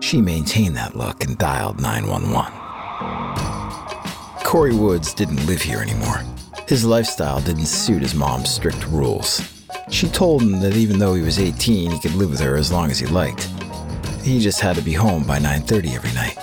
She 0.02 0.20
maintained 0.20 0.76
that 0.78 0.96
look 0.96 1.24
and 1.24 1.38
dialed 1.38 1.80
911. 1.80 2.52
Corey 4.44 4.74
Woods 4.74 5.14
didn't 5.14 5.46
live 5.46 5.62
here 5.62 5.80
anymore. 5.80 6.24
His 6.68 6.84
lifestyle 6.84 7.40
didn't 7.40 7.68
suit 7.68 8.02
his 8.02 8.16
mom's 8.16 8.50
strict 8.50 8.88
rules. 8.88 9.64
She 9.92 10.08
told 10.08 10.42
him 10.42 10.60
that 10.62 10.76
even 10.76 10.98
though 10.98 11.14
he 11.14 11.22
was 11.22 11.38
18, 11.38 11.92
he 11.92 12.00
could 12.00 12.16
live 12.16 12.32
with 12.32 12.40
her 12.40 12.56
as 12.56 12.72
long 12.72 12.90
as 12.90 12.98
he 12.98 13.06
liked. 13.06 13.48
He 14.24 14.40
just 14.40 14.60
had 14.60 14.76
to 14.78 14.82
be 14.82 14.94
home 14.94 15.24
by 15.24 15.38
9:30 15.38 15.94
every 15.94 16.14
night. 16.14 16.38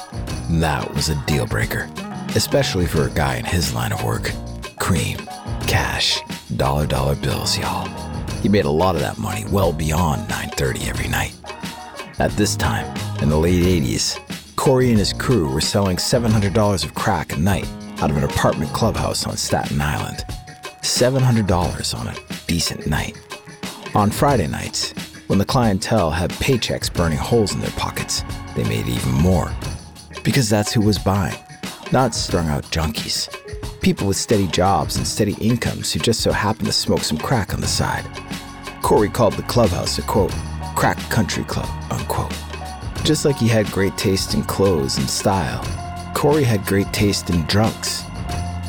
That 0.61 0.95
was 0.95 1.09
a 1.09 1.21
deal 1.27 1.47
breaker, 1.47 1.91
especially 2.37 2.87
for 2.87 3.09
a 3.09 3.11
guy 3.11 3.37
in 3.37 3.45
his 3.45 3.75
line 3.75 3.93
of 3.93 4.05
work. 4.05 4.31
Cream, 4.79 5.19
cash, 5.67 6.21
dollar 6.57 6.87
dollar 6.87 7.17
bills, 7.17 7.59
y'all. 7.59 8.10
He 8.43 8.49
made 8.49 8.65
a 8.65 8.71
lot 8.71 8.95
of 8.95 9.03
that 9.03 9.19
money 9.19 9.45
well 9.51 9.73
beyond 9.73 10.29
9:30 10.29 10.89
every 10.89 11.09
night. 11.09 11.35
At 12.19 12.33
this 12.33 12.57
time, 12.57 12.87
in 13.21 13.29
the 13.29 13.37
late 13.37 13.63
80s, 13.63 14.19
Corey 14.57 14.91
and 14.91 14.99
his 14.99 15.13
crew 15.13 15.49
were 15.49 15.61
selling 15.61 15.97
$700 15.97 16.85
of 16.85 16.95
crack 16.95 17.33
a 17.33 17.37
night 17.37 17.67
out 18.01 18.11
of 18.11 18.17
an 18.17 18.25
apartment 18.25 18.73
clubhouse 18.73 19.27
on 19.27 19.37
Staten 19.37 19.81
Island. 19.81 20.25
$700 20.83 21.95
on 21.95 22.09
a 22.09 22.15
decent 22.47 22.87
night. 22.87 23.17
On 23.95 24.11
Friday 24.11 24.47
nights, 24.47 24.93
when 25.27 25.39
the 25.39 25.45
clientele 25.45 26.11
had 26.11 26.31
paychecks 26.31 26.93
burning 26.93 27.19
holes 27.19 27.55
in 27.55 27.61
their 27.61 27.71
pockets, 27.71 28.25
they 28.57 28.65
made 28.65 28.89
even 28.89 29.13
more. 29.13 29.51
Because 30.25 30.49
that's 30.49 30.73
who 30.73 30.81
was 30.81 30.99
buying, 30.99 31.37
not 31.93 32.15
strung 32.15 32.49
out 32.49 32.65
junkies. 32.65 33.29
People 33.81 34.07
with 34.07 34.17
steady 34.17 34.47
jobs 34.47 34.97
and 34.97 35.07
steady 35.07 35.35
incomes 35.41 35.93
who 35.93 36.01
just 36.01 36.21
so 36.21 36.33
happened 36.33 36.67
to 36.67 36.73
smoke 36.73 37.03
some 37.03 37.19
crack 37.19 37.55
on 37.55 37.61
the 37.61 37.67
side. 37.67 38.05
Corey 38.83 39.09
called 39.09 39.35
the 39.35 39.43
clubhouse 39.43 39.99
a 39.99 40.03
quote, 40.03 40.35
crack 40.75 40.99
country 41.11 41.45
club, 41.45 41.69
unquote. 41.91 42.33
Just 43.05 43.25
like 43.25 43.37
he 43.37 43.49
had 43.49 43.71
great 43.71 43.97
taste 43.97 44.35
in 44.35 44.43
clothes 44.43 44.99
and 44.99 45.09
style, 45.09 45.65
Corey 46.15 46.45
had 46.45 46.67
great 46.67 46.93
taste 46.93 47.31
in 47.31 47.45
drunks. 47.47 48.03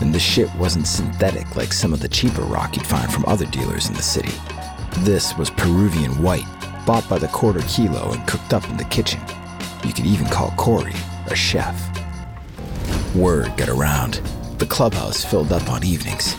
And 0.02 0.14
the 0.14 0.20
shit 0.20 0.54
wasn't 0.56 0.88
synthetic 0.88 1.56
like 1.56 1.74
some 1.74 1.94
of 1.94 2.00
the 2.00 2.08
cheaper 2.08 2.42
rock 2.42 2.76
you'd 2.76 2.88
find 2.88 3.12
from 3.12 3.26
other 3.26 3.46
dealers 3.46 3.88
in 3.88 3.94
the 3.94 4.02
city. 4.02 4.34
This 5.00 5.38
was 5.38 5.50
Peruvian 5.50 6.22
white, 6.22 6.46
bought 6.86 7.08
by 7.10 7.20
the 7.20 7.28
quarter 7.28 7.62
kilo 7.68 8.12
and 8.12 8.28
cooked 8.28 8.54
up 8.54 8.68
in 8.70 8.78
the 8.78 8.86
kitchen. 8.86 9.22
You 9.86 9.94
could 9.94 10.06
even 10.06 10.28
call 10.28 10.52
Corey 10.52 10.94
a 11.28 11.36
chef. 11.36 11.76
Word 13.16 13.56
got 13.58 13.70
around. 13.70 14.16
The 14.58 14.66
clubhouse 14.66 15.24
filled 15.24 15.52
up 15.52 15.70
on 15.70 15.84
evenings, 15.84 16.36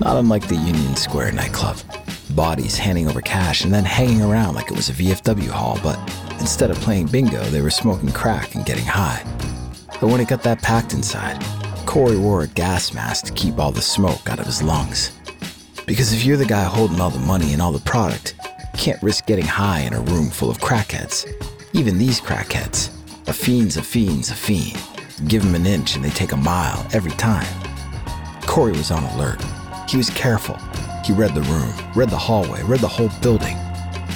not 0.00 0.16
unlike 0.16 0.48
the 0.48 0.56
Union 0.56 0.96
Square 0.96 1.32
nightclub. 1.32 1.76
Bodies 2.30 2.76
handing 2.76 3.08
over 3.08 3.20
cash 3.20 3.64
and 3.64 3.72
then 3.72 3.84
hanging 3.84 4.20
around 4.20 4.54
like 4.54 4.70
it 4.70 4.76
was 4.76 4.88
a 4.88 4.92
VFW 4.92 5.48
hall, 5.48 5.78
but 5.82 5.98
instead 6.40 6.70
of 6.70 6.76
playing 6.78 7.06
bingo, 7.06 7.42
they 7.44 7.62
were 7.62 7.70
smoking 7.70 8.10
crack 8.10 8.54
and 8.54 8.66
getting 8.66 8.84
high. 8.84 9.22
But 10.00 10.10
when 10.10 10.20
it 10.20 10.28
got 10.28 10.42
that 10.42 10.60
packed 10.60 10.92
inside, 10.92 11.40
Corey 11.86 12.16
wore 12.16 12.42
a 12.42 12.48
gas 12.48 12.92
mask 12.92 13.26
to 13.26 13.32
keep 13.32 13.58
all 13.58 13.70
the 13.70 13.80
smoke 13.80 14.28
out 14.28 14.40
of 14.40 14.46
his 14.46 14.62
lungs. 14.62 15.12
Because 15.86 16.12
if 16.12 16.24
you're 16.24 16.36
the 16.36 16.44
guy 16.44 16.64
holding 16.64 17.00
all 17.00 17.10
the 17.10 17.18
money 17.20 17.52
and 17.52 17.62
all 17.62 17.72
the 17.72 17.78
product, 17.78 18.34
you 18.42 18.78
can't 18.78 19.02
risk 19.02 19.26
getting 19.26 19.46
high 19.46 19.80
in 19.80 19.94
a 19.94 20.00
room 20.00 20.28
full 20.28 20.50
of 20.50 20.58
crackheads. 20.58 21.26
Even 21.72 21.96
these 21.96 22.20
crackheads. 22.20 22.90
A 23.28 23.32
fiend's 23.32 23.76
a 23.76 23.82
fiend's 23.82 24.30
a 24.30 24.34
fiend. 24.34 24.78
Give 25.28 25.42
them 25.42 25.54
an 25.54 25.64
inch 25.64 25.94
and 25.94 26.04
they 26.04 26.10
take 26.10 26.32
a 26.32 26.36
mile 26.36 26.86
every 26.92 27.12
time. 27.12 27.46
Corey 28.42 28.72
was 28.72 28.90
on 28.90 29.04
alert. 29.14 29.40
He 29.88 29.96
was 29.96 30.10
careful. 30.10 30.58
He 31.06 31.12
read 31.12 31.36
the 31.36 31.42
room, 31.42 31.72
read 31.94 32.10
the 32.10 32.18
hallway, 32.18 32.64
read 32.64 32.80
the 32.80 32.88
whole 32.88 33.10
building, 33.22 33.56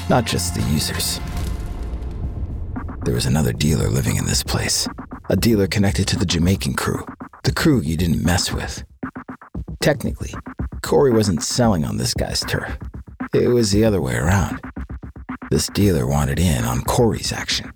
not 0.09 0.25
just 0.25 0.56
the 0.56 0.62
users. 0.62 1.20
There 3.04 3.14
was 3.14 3.26
another 3.26 3.52
dealer 3.52 3.88
living 3.88 4.16
in 4.16 4.26
this 4.26 4.42
place, 4.42 4.88
a 5.28 5.37
dealer 5.37 5.68
connected 5.68 6.09
to 6.09 6.18
the 6.18 6.26
Jamaican 6.26 6.75
crew, 6.75 7.06
the 7.44 7.52
crew 7.52 7.80
you 7.80 7.97
didn't 7.97 8.25
mess 8.25 8.52
with. 8.52 8.82
Technically, 9.78 10.35
Corey 10.82 11.12
wasn't 11.12 11.44
selling 11.44 11.85
on 11.85 11.97
this 11.97 12.12
guy's 12.12 12.40
turf. 12.40 12.76
It 13.32 13.50
was 13.50 13.70
the 13.70 13.85
other 13.85 14.00
way 14.00 14.16
around. 14.16 14.61
This 15.49 15.68
dealer 15.68 16.09
wanted 16.09 16.40
in 16.40 16.64
on 16.64 16.82
Corey's 16.82 17.32
action. 17.32 17.73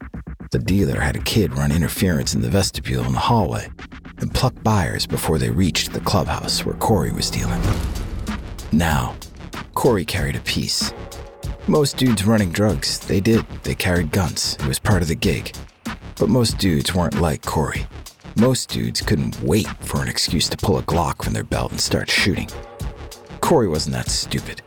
The 0.50 0.58
dealer 0.58 0.98
had 0.98 1.14
a 1.14 1.22
kid 1.22 1.56
run 1.56 1.70
interference 1.70 2.34
in 2.34 2.40
the 2.40 2.50
vestibule 2.50 3.04
in 3.04 3.12
the 3.12 3.20
hallway 3.20 3.68
and 4.18 4.34
pluck 4.34 4.60
buyers 4.64 5.06
before 5.06 5.38
they 5.38 5.50
reached 5.50 5.92
the 5.92 6.00
clubhouse 6.00 6.66
where 6.66 6.74
Corey 6.74 7.12
was 7.12 7.30
dealing. 7.30 7.62
Now, 8.74 9.14
Corey 9.74 10.04
carried 10.04 10.34
a 10.34 10.40
piece. 10.40 10.92
Most 11.68 11.96
dudes 11.96 12.24
running 12.24 12.50
drugs, 12.50 12.98
they 12.98 13.20
did. 13.20 13.46
They 13.62 13.76
carried 13.76 14.10
guns. 14.10 14.56
It 14.58 14.66
was 14.66 14.80
part 14.80 15.00
of 15.00 15.06
the 15.06 15.14
gig. 15.14 15.54
But 16.18 16.28
most 16.28 16.58
dudes 16.58 16.92
weren't 16.92 17.20
like 17.20 17.46
Corey. 17.46 17.86
Most 18.34 18.70
dudes 18.70 19.00
couldn't 19.00 19.40
wait 19.42 19.68
for 19.78 20.02
an 20.02 20.08
excuse 20.08 20.48
to 20.48 20.56
pull 20.56 20.78
a 20.78 20.82
Glock 20.82 21.22
from 21.22 21.34
their 21.34 21.44
belt 21.44 21.70
and 21.70 21.80
start 21.80 22.10
shooting. 22.10 22.48
Corey 23.40 23.68
wasn't 23.68 23.94
that 23.94 24.08
stupid, 24.08 24.60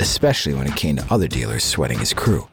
especially 0.00 0.54
when 0.54 0.66
it 0.66 0.74
came 0.74 0.96
to 0.96 1.14
other 1.14 1.28
dealers 1.28 1.62
sweating 1.62 2.00
his 2.00 2.12
crew, 2.12 2.48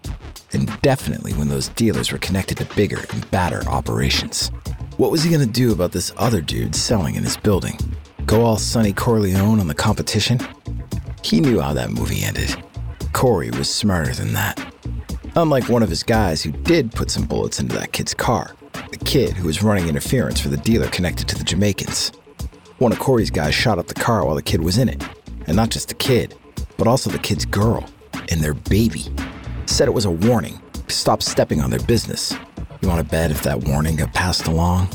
and 0.52 0.80
definitely 0.84 1.34
when 1.34 1.50
those 1.50 1.70
dealers 1.70 2.12
were 2.12 2.20
connected 2.20 2.60
to 2.60 2.76
bigger 2.76 3.04
and 3.12 3.32
badder 3.32 3.68
operations. 3.68 4.50
What 4.98 5.10
was 5.10 5.24
he 5.24 5.32
gonna 5.32 5.48
do 5.48 5.72
about 5.72 5.92
this 5.92 6.14
other 6.18 6.40
dude 6.40 6.76
selling 6.76 7.16
in 7.16 7.24
his 7.24 7.36
building? 7.36 7.80
Go 8.28 8.44
all 8.44 8.58
Sonny 8.58 8.94
Corleone 8.94 9.60
on 9.60 9.68
the 9.68 9.74
competition? 9.74 10.40
He 11.24 11.40
knew 11.40 11.60
how 11.62 11.74
that 11.74 11.90
movie 11.90 12.24
ended. 12.24 12.56
Corey 13.14 13.50
was 13.52 13.74
smarter 13.74 14.14
than 14.14 14.34
that. 14.34 14.60
Unlike 15.36 15.70
one 15.70 15.82
of 15.82 15.90
his 15.90 16.04
guys 16.04 16.44
who 16.44 16.52
did 16.52 16.92
put 16.92 17.10
some 17.10 17.26
bullets 17.26 17.60
into 17.60 17.76
that 17.78 17.94
kid's 17.94 18.14
car, 18.14 18.56
the 18.92 18.98
kid 18.98 19.34
who 19.34 19.48
was 19.48 19.64
running 19.64 19.88
interference 19.88 20.40
for 20.40 20.50
the 20.50 20.58
dealer 20.58 20.88
connected 20.90 21.28
to 21.30 21.38
the 21.38 21.44
Jamaicans. 21.44 22.12
One 22.78 22.92
of 22.92 23.00
Corey's 23.00 23.32
guys 23.32 23.56
shot 23.56 23.80
up 23.80 23.88
the 23.88 23.94
car 23.94 24.26
while 24.26 24.36
the 24.36 24.42
kid 24.42 24.62
was 24.62 24.78
in 24.78 24.90
it. 24.90 25.02
And 25.48 25.56
not 25.56 25.70
just 25.70 25.88
the 25.88 25.96
kid, 25.96 26.36
but 26.78 26.88
also 26.88 27.10
the 27.10 27.20
kid's 27.20 27.46
girl 27.46 27.86
and 28.30 28.42
their 28.42 28.54
baby. 28.54 29.06
Said 29.66 29.88
it 29.88 29.94
was 29.94 30.06
a 30.06 30.12
warning. 30.12 30.62
Stop 30.88 31.24
stepping 31.24 31.62
on 31.62 31.70
their 31.70 31.82
business. 31.82 32.36
You 32.82 32.90
want 32.90 33.04
to 33.04 33.10
bet 33.10 33.32
if 33.32 33.42
that 33.44 33.64
warning 33.64 33.96
got 33.96 34.14
passed 34.14 34.48
along? 34.48 34.90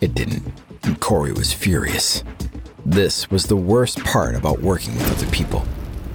It 0.00 0.14
didn't, 0.14 0.44
and 0.84 1.00
Corey 1.00 1.32
was 1.32 1.52
furious. 1.52 2.22
This 2.88 3.30
was 3.30 3.44
the 3.44 3.54
worst 3.54 4.02
part 4.02 4.34
about 4.34 4.62
working 4.62 4.94
with 4.94 5.12
other 5.12 5.30
people 5.30 5.62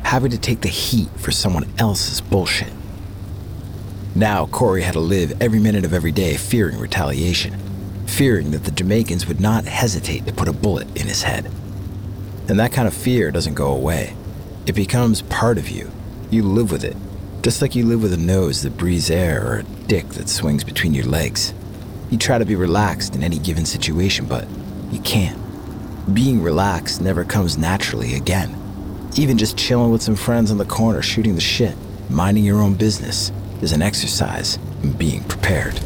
having 0.02 0.32
to 0.32 0.40
take 0.40 0.62
the 0.62 0.68
heat 0.68 1.08
for 1.18 1.30
someone 1.32 1.72
else's 1.78 2.20
bullshit. 2.20 2.74
Now, 4.16 4.48
Corey 4.48 4.82
had 4.82 4.94
to 4.94 5.00
live 5.00 5.40
every 5.40 5.60
minute 5.60 5.86
of 5.86 5.94
every 5.94 6.12
day 6.12 6.36
fearing 6.36 6.80
retaliation, 6.80 7.56
fearing 8.08 8.50
that 8.52 8.64
the 8.64 8.72
Jamaicans 8.72 9.28
would 9.28 9.40
not 9.40 9.66
hesitate 9.66 10.26
to 10.26 10.34
put 10.34 10.48
a 10.48 10.52
bullet 10.52 10.88
in 11.00 11.06
his 11.06 11.22
head. 11.22 11.46
And 12.50 12.60
that 12.60 12.74
kind 12.74 12.88
of 12.88 12.96
fear 12.96 13.30
doesn't 13.30 13.54
go 13.54 13.72
away. 13.72 14.16
It 14.66 14.74
becomes 14.74 15.22
part 15.22 15.60
of 15.60 15.70
you. 15.70 15.92
You 16.32 16.42
live 16.42 16.72
with 16.72 16.84
it, 16.84 16.98
just 17.44 17.62
like 17.62 17.76
you 17.76 17.86
live 17.86 18.02
with 18.02 18.14
a 18.14 18.18
nose 18.18 18.64
that 18.64 18.78
breathes 18.78 19.12
air 19.12 19.48
or 19.48 19.60
a 19.60 19.64
dick 19.64 20.10
that 20.10 20.28
swings 20.28 20.64
between 20.64 20.96
your 20.96 21.06
legs. 21.06 21.54
You 22.10 22.18
try 22.18 22.40
to 22.40 22.46
be 22.46 22.56
relaxed 22.56 23.16
in 23.16 23.22
any 23.22 23.38
given 23.38 23.68
situation, 23.68 24.26
but 24.26 24.48
you 24.92 25.00
can't. 25.02 25.43
Being 26.12 26.42
relaxed 26.42 27.00
never 27.00 27.24
comes 27.24 27.58
naturally 27.58 28.16
again. 28.16 28.60
Even 29.16 29.38
just 29.38 29.58
chilling 29.58 29.90
with 29.90 30.02
some 30.02 30.18
friends 30.18 30.52
on 30.52 30.58
the 30.58 30.66
corner 30.66 31.02
shooting 31.02 31.36
the 31.36 31.42
shit, 31.42 31.76
minding 32.10 32.44
your 32.44 32.62
own 32.62 32.74
business, 32.74 33.32
is 33.62 33.72
an 33.72 33.82
exercise 33.82 34.60
in 34.84 34.92
being 34.92 35.24
prepared. 35.24 35.80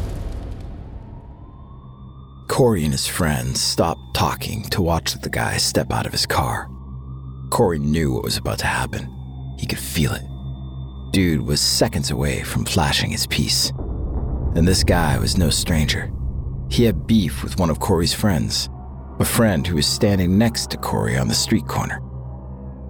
Corey 2.48 2.82
and 2.82 2.90
his 2.92 3.06
friends 3.06 3.60
stopped 3.60 4.00
talking 4.12 4.64
to 4.70 4.82
watch 4.82 5.14
the 5.14 5.30
guy 5.30 5.56
step 5.56 5.92
out 5.92 6.06
of 6.06 6.10
his 6.10 6.26
car. 6.26 6.68
Corey 7.50 7.78
knew 7.78 8.12
what 8.12 8.24
was 8.24 8.36
about 8.36 8.58
to 8.58 8.66
happen. 8.66 9.08
He 9.56 9.66
could 9.66 9.78
feel 9.78 10.12
it. 10.12 10.24
Dude 11.12 11.42
was 11.42 11.60
seconds 11.60 12.10
away 12.10 12.42
from 12.42 12.64
flashing 12.64 13.10
his 13.10 13.28
piece. 13.28 13.70
And 14.56 14.66
this 14.66 14.82
guy 14.82 15.16
was 15.18 15.38
no 15.38 15.50
stranger. 15.50 16.10
He 16.70 16.82
had 16.82 17.06
beef 17.06 17.44
with 17.44 17.60
one 17.60 17.70
of 17.70 17.78
Corey's 17.78 18.12
friends, 18.12 18.68
a 19.18 19.24
friend 19.24 19.66
who 19.66 19.74
was 19.74 19.86
standing 19.86 20.38
next 20.38 20.70
to 20.70 20.76
Corey 20.76 21.16
on 21.16 21.26
the 21.26 21.34
street 21.34 21.66
corner. 21.66 22.00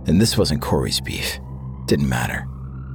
And 0.06 0.20
this 0.20 0.36
wasn't 0.36 0.60
Corey's 0.60 1.00
beef. 1.00 1.38
Didn't 1.86 2.08
matter. 2.08 2.46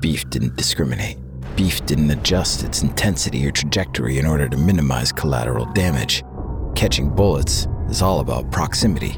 Beef 0.01 0.29
didn't 0.29 0.55
discriminate. 0.55 1.17
Beef 1.55 1.83
didn't 1.87 2.11
adjust 2.11 2.63
its 2.63 2.83
intensity 2.83 3.45
or 3.45 3.51
trajectory 3.51 4.19
in 4.19 4.27
order 4.27 4.47
to 4.47 4.57
minimize 4.57 5.11
collateral 5.11 5.65
damage. 5.73 6.23
Catching 6.75 7.09
bullets 7.09 7.67
is 7.89 8.03
all 8.03 8.19
about 8.19 8.51
proximity. 8.51 9.17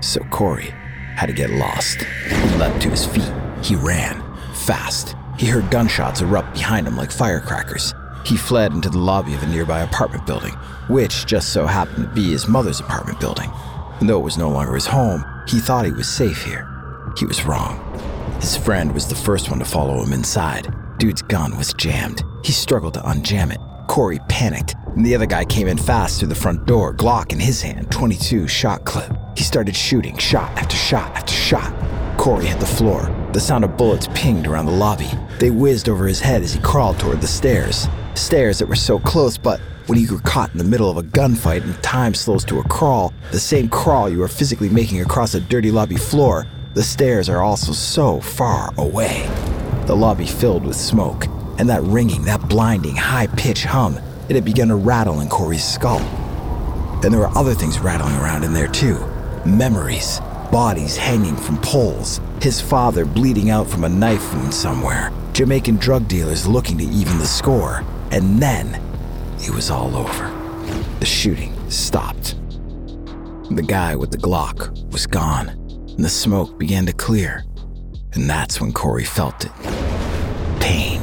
So 0.00 0.20
Corey 0.30 0.72
had 1.16 1.26
to 1.26 1.32
get 1.32 1.50
lost. 1.50 2.02
He 2.02 2.56
leapt 2.56 2.82
to 2.82 2.90
his 2.90 3.04
feet. 3.04 3.32
He 3.62 3.74
ran, 3.74 4.22
fast. 4.54 5.16
He 5.38 5.46
heard 5.46 5.70
gunshots 5.70 6.20
erupt 6.20 6.54
behind 6.54 6.86
him 6.86 6.96
like 6.96 7.10
firecrackers. 7.10 7.94
He 8.24 8.36
fled 8.36 8.72
into 8.72 8.88
the 8.88 8.98
lobby 8.98 9.34
of 9.34 9.42
a 9.42 9.46
nearby 9.46 9.80
apartment 9.80 10.26
building, 10.26 10.52
which 10.88 11.26
just 11.26 11.52
so 11.52 11.66
happened 11.66 12.08
to 12.08 12.14
be 12.14 12.30
his 12.30 12.48
mother's 12.48 12.80
apartment 12.80 13.20
building. 13.20 13.50
And 14.00 14.08
though 14.08 14.18
it 14.18 14.24
was 14.24 14.38
no 14.38 14.48
longer 14.48 14.74
his 14.74 14.86
home, 14.86 15.24
he 15.46 15.60
thought 15.60 15.84
he 15.84 15.92
was 15.92 16.08
safe 16.08 16.42
here. 16.42 16.66
He 17.18 17.26
was 17.26 17.44
wrong. 17.44 17.80
His 18.40 18.56
friend 18.56 18.92
was 18.92 19.06
the 19.06 19.14
first 19.14 19.50
one 19.50 19.58
to 19.58 19.64
follow 19.64 20.02
him 20.02 20.12
inside. 20.12 20.74
Dude's 20.98 21.22
gun 21.22 21.56
was 21.56 21.74
jammed. 21.74 22.22
He 22.42 22.52
struggled 22.52 22.94
to 22.94 23.00
unjam 23.00 23.52
it. 23.52 23.60
Corey 23.88 24.18
panicked, 24.28 24.74
and 24.86 25.04
the 25.04 25.14
other 25.14 25.26
guy 25.26 25.44
came 25.44 25.68
in 25.68 25.76
fast 25.76 26.18
through 26.18 26.28
the 26.28 26.34
front 26.34 26.66
door, 26.66 26.94
Glock 26.94 27.32
in 27.32 27.38
his 27.38 27.60
hand, 27.60 27.90
22 27.90 28.48
shot 28.48 28.84
clip. 28.84 29.12
He 29.36 29.44
started 29.44 29.76
shooting, 29.76 30.16
shot 30.16 30.50
after 30.56 30.76
shot 30.76 31.14
after 31.14 31.34
shot. 31.34 31.72
Corey 32.18 32.46
hit 32.46 32.58
the 32.58 32.66
floor. 32.66 33.14
The 33.32 33.40
sound 33.40 33.64
of 33.64 33.76
bullets 33.76 34.08
pinged 34.14 34.46
around 34.46 34.66
the 34.66 34.72
lobby. 34.72 35.10
They 35.38 35.50
whizzed 35.50 35.88
over 35.88 36.06
his 36.06 36.20
head 36.20 36.42
as 36.42 36.54
he 36.54 36.60
crawled 36.60 36.98
toward 36.98 37.20
the 37.20 37.26
stairs. 37.26 37.86
Stairs 38.14 38.60
that 38.60 38.66
were 38.66 38.76
so 38.76 38.98
close, 38.98 39.36
but 39.36 39.60
when 39.86 39.98
you 39.98 40.12
were 40.12 40.20
caught 40.20 40.52
in 40.52 40.58
the 40.58 40.64
middle 40.64 40.88
of 40.88 40.96
a 40.96 41.02
gunfight 41.02 41.62
and 41.62 41.80
time 41.82 42.14
slows 42.14 42.44
to 42.44 42.60
a 42.60 42.68
crawl, 42.68 43.12
the 43.32 43.40
same 43.40 43.68
crawl 43.68 44.08
you 44.08 44.22
are 44.22 44.28
physically 44.28 44.68
making 44.68 45.00
across 45.00 45.34
a 45.34 45.40
dirty 45.40 45.70
lobby 45.70 45.96
floor, 45.96 46.46
the 46.74 46.82
stairs 46.82 47.28
are 47.28 47.42
also 47.42 47.72
so 47.72 48.20
far 48.20 48.72
away. 48.78 49.28
The 49.86 49.96
lobby 49.96 50.26
filled 50.26 50.64
with 50.64 50.76
smoke, 50.76 51.26
and 51.58 51.68
that 51.68 51.82
ringing, 51.82 52.22
that 52.22 52.48
blinding, 52.48 52.96
high 52.96 53.26
pitched 53.26 53.66
hum, 53.66 53.98
it 54.28 54.36
had 54.36 54.44
begun 54.44 54.68
to 54.68 54.76
rattle 54.76 55.20
in 55.20 55.28
Corey's 55.28 55.64
skull. 55.64 56.00
And 57.02 57.12
there 57.12 57.20
were 57.20 57.36
other 57.36 57.54
things 57.54 57.78
rattling 57.78 58.14
around 58.16 58.44
in 58.44 58.52
there 58.52 58.68
too 58.68 58.98
memories, 59.44 60.20
bodies 60.50 60.96
hanging 60.96 61.36
from 61.36 61.58
poles, 61.58 62.20
his 62.40 62.60
father 62.60 63.04
bleeding 63.04 63.50
out 63.50 63.68
from 63.68 63.84
a 63.84 63.88
knife 63.88 64.32
wound 64.32 64.54
somewhere, 64.54 65.12
Jamaican 65.34 65.76
drug 65.76 66.08
dealers 66.08 66.46
looking 66.46 66.78
to 66.78 66.84
even 66.84 67.18
the 67.18 67.26
score, 67.26 67.84
and 68.14 68.40
then 68.40 68.80
it 69.40 69.50
was 69.50 69.70
all 69.70 69.96
over. 69.96 70.28
The 71.00 71.06
shooting 71.06 71.52
stopped. 71.68 72.36
The 73.50 73.64
guy 73.66 73.96
with 73.96 74.12
the 74.12 74.18
Glock 74.18 74.90
was 74.92 75.06
gone 75.06 75.48
and 75.48 76.04
the 76.04 76.08
smoke 76.08 76.58
began 76.58 76.86
to 76.86 76.92
clear. 76.92 77.44
And 78.14 78.30
that's 78.30 78.60
when 78.60 78.72
Corey 78.72 79.04
felt 79.04 79.44
it 79.44 79.52
pain. 80.60 81.00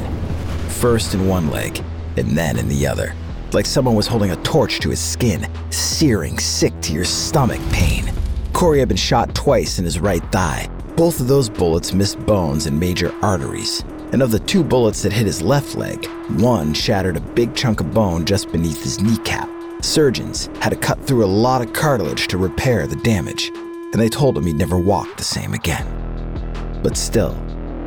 First 0.68 1.14
in 1.14 1.28
one 1.28 1.50
leg, 1.50 1.84
and 2.16 2.36
then 2.36 2.58
in 2.58 2.68
the 2.68 2.84
other. 2.84 3.14
Like 3.52 3.64
someone 3.64 3.94
was 3.94 4.08
holding 4.08 4.32
a 4.32 4.36
torch 4.42 4.80
to 4.80 4.90
his 4.90 4.98
skin, 4.98 5.46
searing, 5.70 6.38
sick 6.38 6.72
to 6.80 6.92
your 6.92 7.04
stomach 7.04 7.60
pain. 7.70 8.12
Corey 8.52 8.80
had 8.80 8.88
been 8.88 8.96
shot 8.96 9.34
twice 9.36 9.78
in 9.78 9.84
his 9.84 10.00
right 10.00 10.24
thigh. 10.32 10.68
Both 10.96 11.20
of 11.20 11.28
those 11.28 11.48
bullets 11.48 11.92
missed 11.92 12.18
bones 12.26 12.66
and 12.66 12.78
major 12.78 13.14
arteries. 13.22 13.84
And 14.12 14.22
of 14.22 14.30
the 14.30 14.38
two 14.38 14.62
bullets 14.62 15.02
that 15.02 15.12
hit 15.12 15.26
his 15.26 15.42
left 15.42 15.74
leg, 15.74 16.06
one 16.38 16.74
shattered 16.74 17.16
a 17.16 17.20
big 17.20 17.54
chunk 17.54 17.80
of 17.80 17.92
bone 17.92 18.24
just 18.24 18.52
beneath 18.52 18.82
his 18.82 19.00
kneecap. 19.00 19.48
Surgeons 19.82 20.48
had 20.60 20.70
to 20.70 20.76
cut 20.76 21.04
through 21.04 21.24
a 21.24 21.26
lot 21.26 21.60
of 21.60 21.72
cartilage 21.72 22.28
to 22.28 22.38
repair 22.38 22.86
the 22.86 22.96
damage 22.96 23.50
and 23.92 24.00
they 24.00 24.08
told 24.08 24.36
him 24.36 24.46
he'd 24.46 24.56
never 24.56 24.78
walk 24.78 25.16
the 25.16 25.24
same 25.24 25.52
again. 25.52 26.80
But 26.82 26.96
still, 26.96 27.36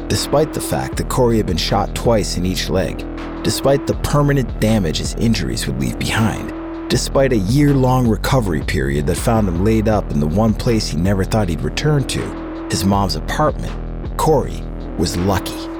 despite 0.07 0.53
the 0.53 0.61
fact 0.61 0.97
that 0.97 1.09
Corey 1.09 1.37
had 1.37 1.47
been 1.47 1.57
shot 1.57 1.95
twice 1.95 2.37
in 2.37 2.45
each 2.45 2.69
leg, 2.69 3.03
despite 3.43 3.87
the 3.87 3.95
permanent 3.95 4.59
damage 4.59 4.99
his 4.99 5.15
injuries 5.15 5.65
would 5.65 5.79
leave 5.79 5.97
behind, 5.97 6.53
despite 6.89 7.33
a 7.33 7.37
year 7.37 7.73
long 7.73 8.07
recovery 8.07 8.61
period 8.61 9.07
that 9.07 9.17
found 9.17 9.47
him 9.47 9.65
laid 9.65 9.87
up 9.87 10.09
in 10.11 10.19
the 10.19 10.27
one 10.27 10.53
place 10.53 10.87
he 10.87 10.97
never 10.97 11.23
thought 11.23 11.49
he'd 11.49 11.61
return 11.61 12.03
to, 12.07 12.67
his 12.69 12.85
mom's 12.85 13.15
apartment, 13.15 14.17
Corey 14.17 14.61
was 14.97 15.17
lucky. 15.17 15.74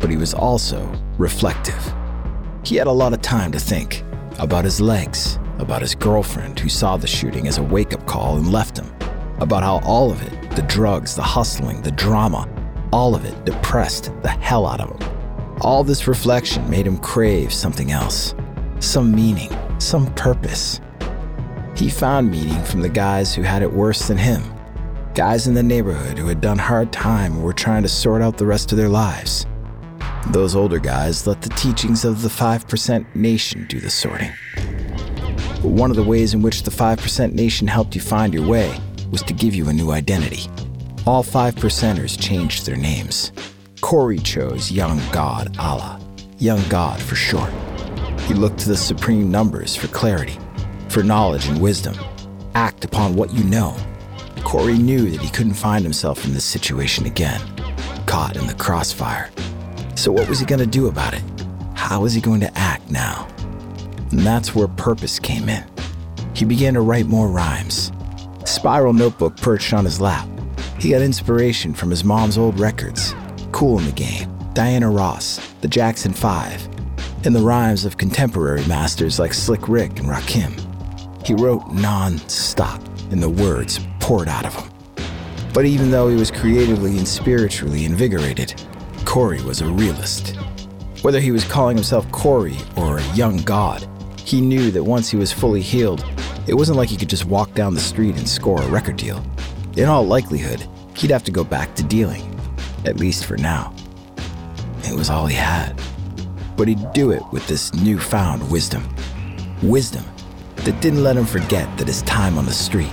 But 0.00 0.10
he 0.10 0.16
was 0.16 0.34
also 0.34 0.90
reflective. 1.18 1.94
He 2.64 2.76
had 2.76 2.86
a 2.86 2.92
lot 2.92 3.12
of 3.12 3.22
time 3.22 3.52
to 3.52 3.58
think 3.58 4.04
about 4.38 4.64
his 4.64 4.80
legs, 4.80 5.38
about 5.58 5.82
his 5.82 5.94
girlfriend 5.94 6.58
who 6.60 6.68
saw 6.68 6.96
the 6.96 7.06
shooting 7.06 7.48
as 7.48 7.58
a 7.58 7.62
wake 7.62 7.92
up 7.92 8.06
call 8.06 8.36
and 8.36 8.52
left 8.52 8.78
him, 8.78 8.92
about 9.40 9.62
how 9.62 9.80
all 9.84 10.10
of 10.10 10.22
it 10.22 10.50
the 10.56 10.62
drugs, 10.62 11.14
the 11.14 11.22
hustling, 11.22 11.82
the 11.82 11.90
drama 11.92 12.48
all 12.92 13.14
of 13.14 13.24
it 13.24 13.44
depressed 13.44 14.12
the 14.22 14.28
hell 14.28 14.66
out 14.66 14.80
of 14.80 15.00
him. 15.00 15.58
All 15.60 15.84
this 15.84 16.06
reflection 16.06 16.68
made 16.70 16.86
him 16.86 16.98
crave 16.98 17.52
something 17.52 17.90
else 17.90 18.34
some 18.80 19.12
meaning, 19.12 19.50
some 19.80 20.06
purpose. 20.14 20.80
He 21.74 21.90
found 21.90 22.30
meaning 22.30 22.62
from 22.62 22.80
the 22.80 22.88
guys 22.88 23.34
who 23.34 23.42
had 23.42 23.60
it 23.60 23.72
worse 23.72 24.06
than 24.06 24.16
him. 24.16 24.40
Guys 25.16 25.48
in 25.48 25.54
the 25.54 25.64
neighborhood 25.64 26.16
who 26.16 26.28
had 26.28 26.40
done 26.40 26.58
hard 26.58 26.92
time 26.92 27.32
and 27.32 27.42
were 27.42 27.52
trying 27.52 27.82
to 27.82 27.88
sort 27.88 28.22
out 28.22 28.38
the 28.38 28.46
rest 28.46 28.70
of 28.70 28.78
their 28.78 28.88
lives. 28.88 29.46
Those 30.26 30.54
older 30.54 30.78
guys 30.78 31.26
let 31.26 31.40
the 31.40 31.48
teachings 31.50 32.04
of 32.04 32.20
the 32.22 32.28
5% 32.28 33.14
Nation 33.14 33.66
do 33.68 33.80
the 33.80 33.88
sorting. 33.88 34.32
One 35.62 35.90
of 35.90 35.96
the 35.96 36.02
ways 36.02 36.34
in 36.34 36.42
which 36.42 36.64
the 36.64 36.70
5% 36.70 37.32
Nation 37.32 37.66
helped 37.66 37.94
you 37.94 38.00
find 38.00 38.34
your 38.34 38.46
way 38.46 38.78
was 39.10 39.22
to 39.22 39.32
give 39.32 39.54
you 39.54 39.68
a 39.68 39.72
new 39.72 39.90
identity. 39.90 40.50
All 41.06 41.22
5 41.22 41.54
percenters 41.54 42.20
changed 42.20 42.66
their 42.66 42.76
names. 42.76 43.32
Corey 43.80 44.18
chose 44.18 44.70
Young 44.70 45.00
God 45.12 45.56
Allah, 45.58 45.98
Young 46.38 46.62
God 46.68 47.00
for 47.00 47.14
short. 47.14 47.52
He 48.22 48.34
looked 48.34 48.58
to 48.60 48.68
the 48.68 48.76
supreme 48.76 49.30
numbers 49.30 49.74
for 49.74 49.86
clarity, 49.88 50.36
for 50.90 51.02
knowledge 51.02 51.46
and 51.48 51.60
wisdom. 51.60 51.94
Act 52.54 52.84
upon 52.84 53.16
what 53.16 53.32
you 53.32 53.44
know. 53.44 53.74
Corey 54.44 54.76
knew 54.76 55.10
that 55.10 55.20
he 55.20 55.30
couldn't 55.30 55.54
find 55.54 55.84
himself 55.84 56.26
in 56.26 56.34
this 56.34 56.44
situation 56.44 57.06
again, 57.06 57.40
caught 58.04 58.36
in 58.36 58.46
the 58.46 58.54
crossfire. 58.54 59.30
So, 59.98 60.12
what 60.12 60.28
was 60.28 60.38
he 60.38 60.46
going 60.46 60.60
to 60.60 60.66
do 60.66 60.86
about 60.86 61.12
it? 61.12 61.24
How 61.74 62.02
was 62.02 62.14
he 62.14 62.20
going 62.20 62.38
to 62.42 62.56
act 62.56 62.88
now? 62.88 63.26
And 64.12 64.20
that's 64.20 64.54
where 64.54 64.68
purpose 64.68 65.18
came 65.18 65.48
in. 65.48 65.64
He 66.34 66.44
began 66.44 66.74
to 66.74 66.82
write 66.82 67.06
more 67.06 67.26
rhymes. 67.26 67.90
Spiral 68.44 68.92
notebook 68.92 69.36
perched 69.38 69.72
on 69.72 69.84
his 69.84 70.00
lap. 70.00 70.28
He 70.78 70.90
got 70.90 71.02
inspiration 71.02 71.74
from 71.74 71.90
his 71.90 72.04
mom's 72.04 72.38
old 72.38 72.60
records 72.60 73.12
Kool 73.50 73.78
& 73.78 73.80
the 73.80 73.90
Gang, 73.90 74.32
Diana 74.54 74.88
Ross, 74.88 75.40
the 75.62 75.68
Jackson 75.68 76.12
5, 76.12 76.68
and 77.24 77.34
the 77.34 77.42
rhymes 77.42 77.84
of 77.84 77.96
contemporary 77.96 78.64
masters 78.68 79.18
like 79.18 79.34
Slick 79.34 79.68
Rick 79.68 79.98
and 79.98 80.08
Rakim. 80.08 81.26
He 81.26 81.34
wrote 81.34 81.72
non 81.72 82.18
stop, 82.28 82.80
and 83.10 83.20
the 83.20 83.28
words 83.28 83.80
poured 83.98 84.28
out 84.28 84.46
of 84.46 84.54
him. 84.54 84.70
But 85.52 85.66
even 85.66 85.90
though 85.90 86.08
he 86.08 86.14
was 86.14 86.30
creatively 86.30 86.98
and 86.98 87.08
spiritually 87.08 87.84
invigorated, 87.84 88.54
Corey 89.08 89.40
was 89.40 89.62
a 89.62 89.66
realist. 89.66 90.36
Whether 91.00 91.18
he 91.18 91.30
was 91.30 91.42
calling 91.42 91.78
himself 91.78 92.08
Corey 92.12 92.58
or 92.76 92.98
a 92.98 93.14
young 93.14 93.38
god, 93.38 93.88
he 94.18 94.38
knew 94.38 94.70
that 94.70 94.84
once 94.84 95.08
he 95.08 95.16
was 95.16 95.32
fully 95.32 95.62
healed, 95.62 96.04
it 96.46 96.52
wasn't 96.52 96.76
like 96.76 96.90
he 96.90 96.96
could 96.98 97.08
just 97.08 97.24
walk 97.24 97.54
down 97.54 97.72
the 97.72 97.80
street 97.80 98.18
and 98.18 98.28
score 98.28 98.60
a 98.60 98.68
record 98.68 98.98
deal. 98.98 99.24
In 99.78 99.88
all 99.88 100.04
likelihood, 100.04 100.62
he'd 100.94 101.10
have 101.10 101.24
to 101.24 101.30
go 101.30 101.42
back 101.42 101.74
to 101.76 101.82
dealing, 101.82 102.38
at 102.84 102.98
least 102.98 103.24
for 103.24 103.38
now. 103.38 103.74
It 104.84 104.94
was 104.94 105.08
all 105.08 105.24
he 105.24 105.36
had. 105.36 105.80
But 106.58 106.68
he'd 106.68 106.92
do 106.92 107.10
it 107.10 107.22
with 107.32 107.46
this 107.46 107.72
newfound 107.72 108.50
wisdom. 108.50 108.94
Wisdom 109.62 110.04
that 110.56 110.82
didn't 110.82 111.02
let 111.02 111.16
him 111.16 111.24
forget 111.24 111.66
that 111.78 111.86
his 111.86 112.02
time 112.02 112.36
on 112.36 112.44
the 112.44 112.52
street 112.52 112.92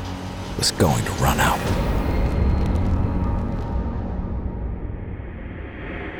was 0.57 0.71
going 0.71 1.03
to 1.03 1.11
run 1.11 1.41
out. 1.41 1.84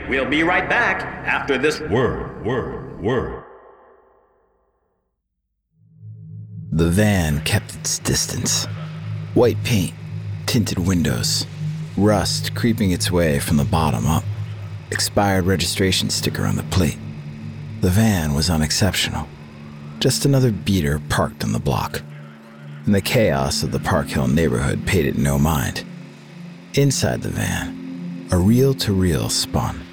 We'll 0.07 0.29
be 0.29 0.43
right 0.43 0.69
back 0.69 1.01
after 1.25 1.57
this 1.57 1.79
word, 1.81 2.45
word, 2.45 3.01
word. 3.01 3.43
The 6.71 6.89
van 6.89 7.41
kept 7.41 7.73
its 7.75 7.99
distance. 7.99 8.65
White 9.33 9.63
paint, 9.63 9.93
tinted 10.45 10.77
windows, 10.77 11.47
rust 11.97 12.53
creeping 12.53 12.91
its 12.91 13.09
way 13.09 13.39
from 13.39 13.57
the 13.57 13.63
bottom 13.63 14.05
up, 14.05 14.23
expired 14.91 15.45
registration 15.45 16.09
sticker 16.09 16.45
on 16.45 16.55
the 16.55 16.63
plate. 16.63 16.97
The 17.81 17.89
van 17.89 18.33
was 18.33 18.49
unexceptional. 18.49 19.27
Just 19.99 20.25
another 20.25 20.51
beater 20.51 21.01
parked 21.09 21.43
on 21.43 21.51
the 21.51 21.59
block. 21.59 22.01
And 22.85 22.93
the 22.93 23.01
chaos 23.01 23.63
of 23.63 23.71
the 23.71 23.79
Park 23.79 24.07
Hill 24.07 24.27
neighborhood 24.27 24.85
paid 24.85 25.05
it 25.05 25.17
no 25.17 25.39
mind. 25.39 25.83
Inside 26.75 27.21
the 27.21 27.29
van, 27.29 28.27
a 28.31 28.37
reel 28.37 28.73
to 28.75 28.93
reel 28.93 29.29
spun. 29.29 29.84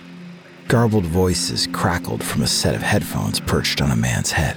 Garbled 0.73 1.05
voices 1.05 1.67
crackled 1.67 2.25
from 2.25 2.41
a 2.41 2.47
set 2.47 2.75
of 2.75 2.81
headphones 2.81 3.41
perched 3.41 3.83
on 3.83 3.91
a 3.91 3.95
man's 3.95 4.33
head. 4.33 4.57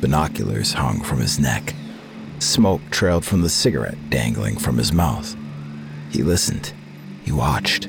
Binoculars 0.00 0.74
hung 0.74 1.02
from 1.02 1.18
his 1.18 1.40
neck. 1.40 1.74
Smoke 2.38 2.80
trailed 2.92 3.24
from 3.24 3.42
the 3.42 3.48
cigarette 3.48 3.98
dangling 4.10 4.56
from 4.56 4.78
his 4.78 4.92
mouth. 4.92 5.34
He 6.12 6.22
listened, 6.22 6.72
he 7.24 7.32
watched, 7.32 7.88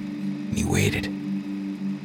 he 0.55 0.65
waited, 0.65 1.07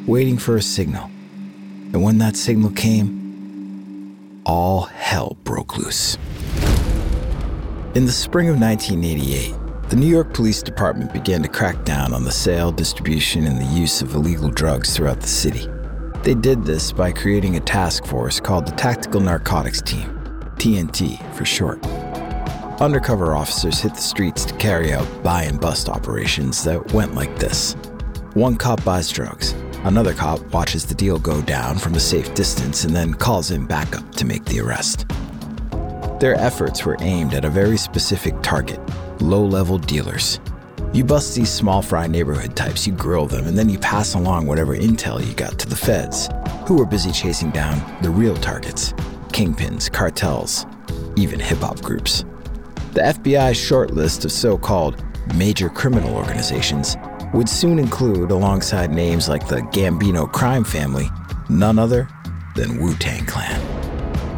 waiting 0.06 0.36
for 0.36 0.56
a 0.56 0.62
signal. 0.62 1.04
And 1.04 2.02
when 2.02 2.18
that 2.18 2.36
signal 2.36 2.72
came, 2.72 4.42
all 4.44 4.82
hell 4.82 5.38
broke 5.44 5.78
loose. 5.78 6.18
In 7.94 8.04
the 8.04 8.12
spring 8.12 8.50
of 8.50 8.60
1988, 8.60 9.54
the 9.90 9.96
New 9.96 10.06
York 10.06 10.32
Police 10.32 10.62
Department 10.62 11.12
began 11.12 11.42
to 11.42 11.48
crack 11.48 11.84
down 11.84 12.14
on 12.14 12.22
the 12.22 12.30
sale, 12.30 12.70
distribution, 12.70 13.44
and 13.48 13.60
the 13.60 13.76
use 13.76 14.02
of 14.02 14.14
illegal 14.14 14.48
drugs 14.48 14.94
throughout 14.94 15.20
the 15.20 15.26
city. 15.26 15.68
They 16.22 16.34
did 16.34 16.62
this 16.62 16.92
by 16.92 17.10
creating 17.10 17.56
a 17.56 17.60
task 17.60 18.06
force 18.06 18.38
called 18.38 18.66
the 18.66 18.76
Tactical 18.76 19.20
Narcotics 19.20 19.82
Team, 19.82 20.08
TNT 20.58 21.18
for 21.34 21.44
short. 21.44 21.84
Undercover 22.80 23.34
officers 23.34 23.80
hit 23.80 23.96
the 23.96 24.00
streets 24.00 24.44
to 24.44 24.54
carry 24.58 24.92
out 24.92 25.08
buy 25.24 25.42
and 25.42 25.60
bust 25.60 25.88
operations 25.88 26.62
that 26.62 26.92
went 26.92 27.16
like 27.16 27.36
this 27.40 27.72
one 28.34 28.54
cop 28.54 28.84
buys 28.84 29.10
drugs, 29.10 29.54
another 29.82 30.14
cop 30.14 30.40
watches 30.52 30.86
the 30.86 30.94
deal 30.94 31.18
go 31.18 31.42
down 31.42 31.76
from 31.76 31.96
a 31.96 32.00
safe 32.00 32.32
distance 32.34 32.84
and 32.84 32.94
then 32.94 33.12
calls 33.12 33.50
in 33.50 33.66
backup 33.66 34.08
to 34.14 34.24
make 34.24 34.44
the 34.44 34.60
arrest. 34.60 35.04
Their 36.20 36.36
efforts 36.36 36.84
were 36.84 36.96
aimed 37.00 37.34
at 37.34 37.44
a 37.44 37.50
very 37.50 37.76
specific 37.76 38.40
target 38.40 38.78
low 39.20 39.44
level 39.44 39.78
dealers. 39.78 40.40
You 40.92 41.04
bust 41.04 41.34
these 41.34 41.50
small 41.50 41.82
fry 41.82 42.06
neighborhood 42.06 42.56
types, 42.56 42.86
you 42.86 42.92
grill 42.92 43.26
them, 43.26 43.46
and 43.46 43.56
then 43.56 43.68
you 43.68 43.78
pass 43.78 44.14
along 44.14 44.46
whatever 44.46 44.76
intel 44.76 45.24
you 45.24 45.34
got 45.34 45.58
to 45.60 45.68
the 45.68 45.76
feds, 45.76 46.28
who 46.66 46.76
were 46.76 46.86
busy 46.86 47.12
chasing 47.12 47.50
down 47.50 47.80
the 48.02 48.10
real 48.10 48.36
targets 48.36 48.92
kingpins, 49.30 49.90
cartels, 49.90 50.66
even 51.16 51.38
hip 51.38 51.58
hop 51.58 51.80
groups. 51.82 52.24
The 52.92 53.00
FBI's 53.02 53.56
short 53.56 53.92
list 53.92 54.24
of 54.24 54.32
so 54.32 54.58
called 54.58 55.02
major 55.36 55.68
criminal 55.68 56.14
organizations 56.16 56.96
would 57.32 57.48
soon 57.48 57.78
include, 57.78 58.32
alongside 58.32 58.90
names 58.90 59.28
like 59.28 59.46
the 59.46 59.60
Gambino 59.60 60.30
crime 60.30 60.64
family, 60.64 61.08
none 61.48 61.78
other 61.78 62.08
than 62.56 62.80
Wu 62.80 62.94
Tang 62.94 63.24
Clan. 63.24 63.60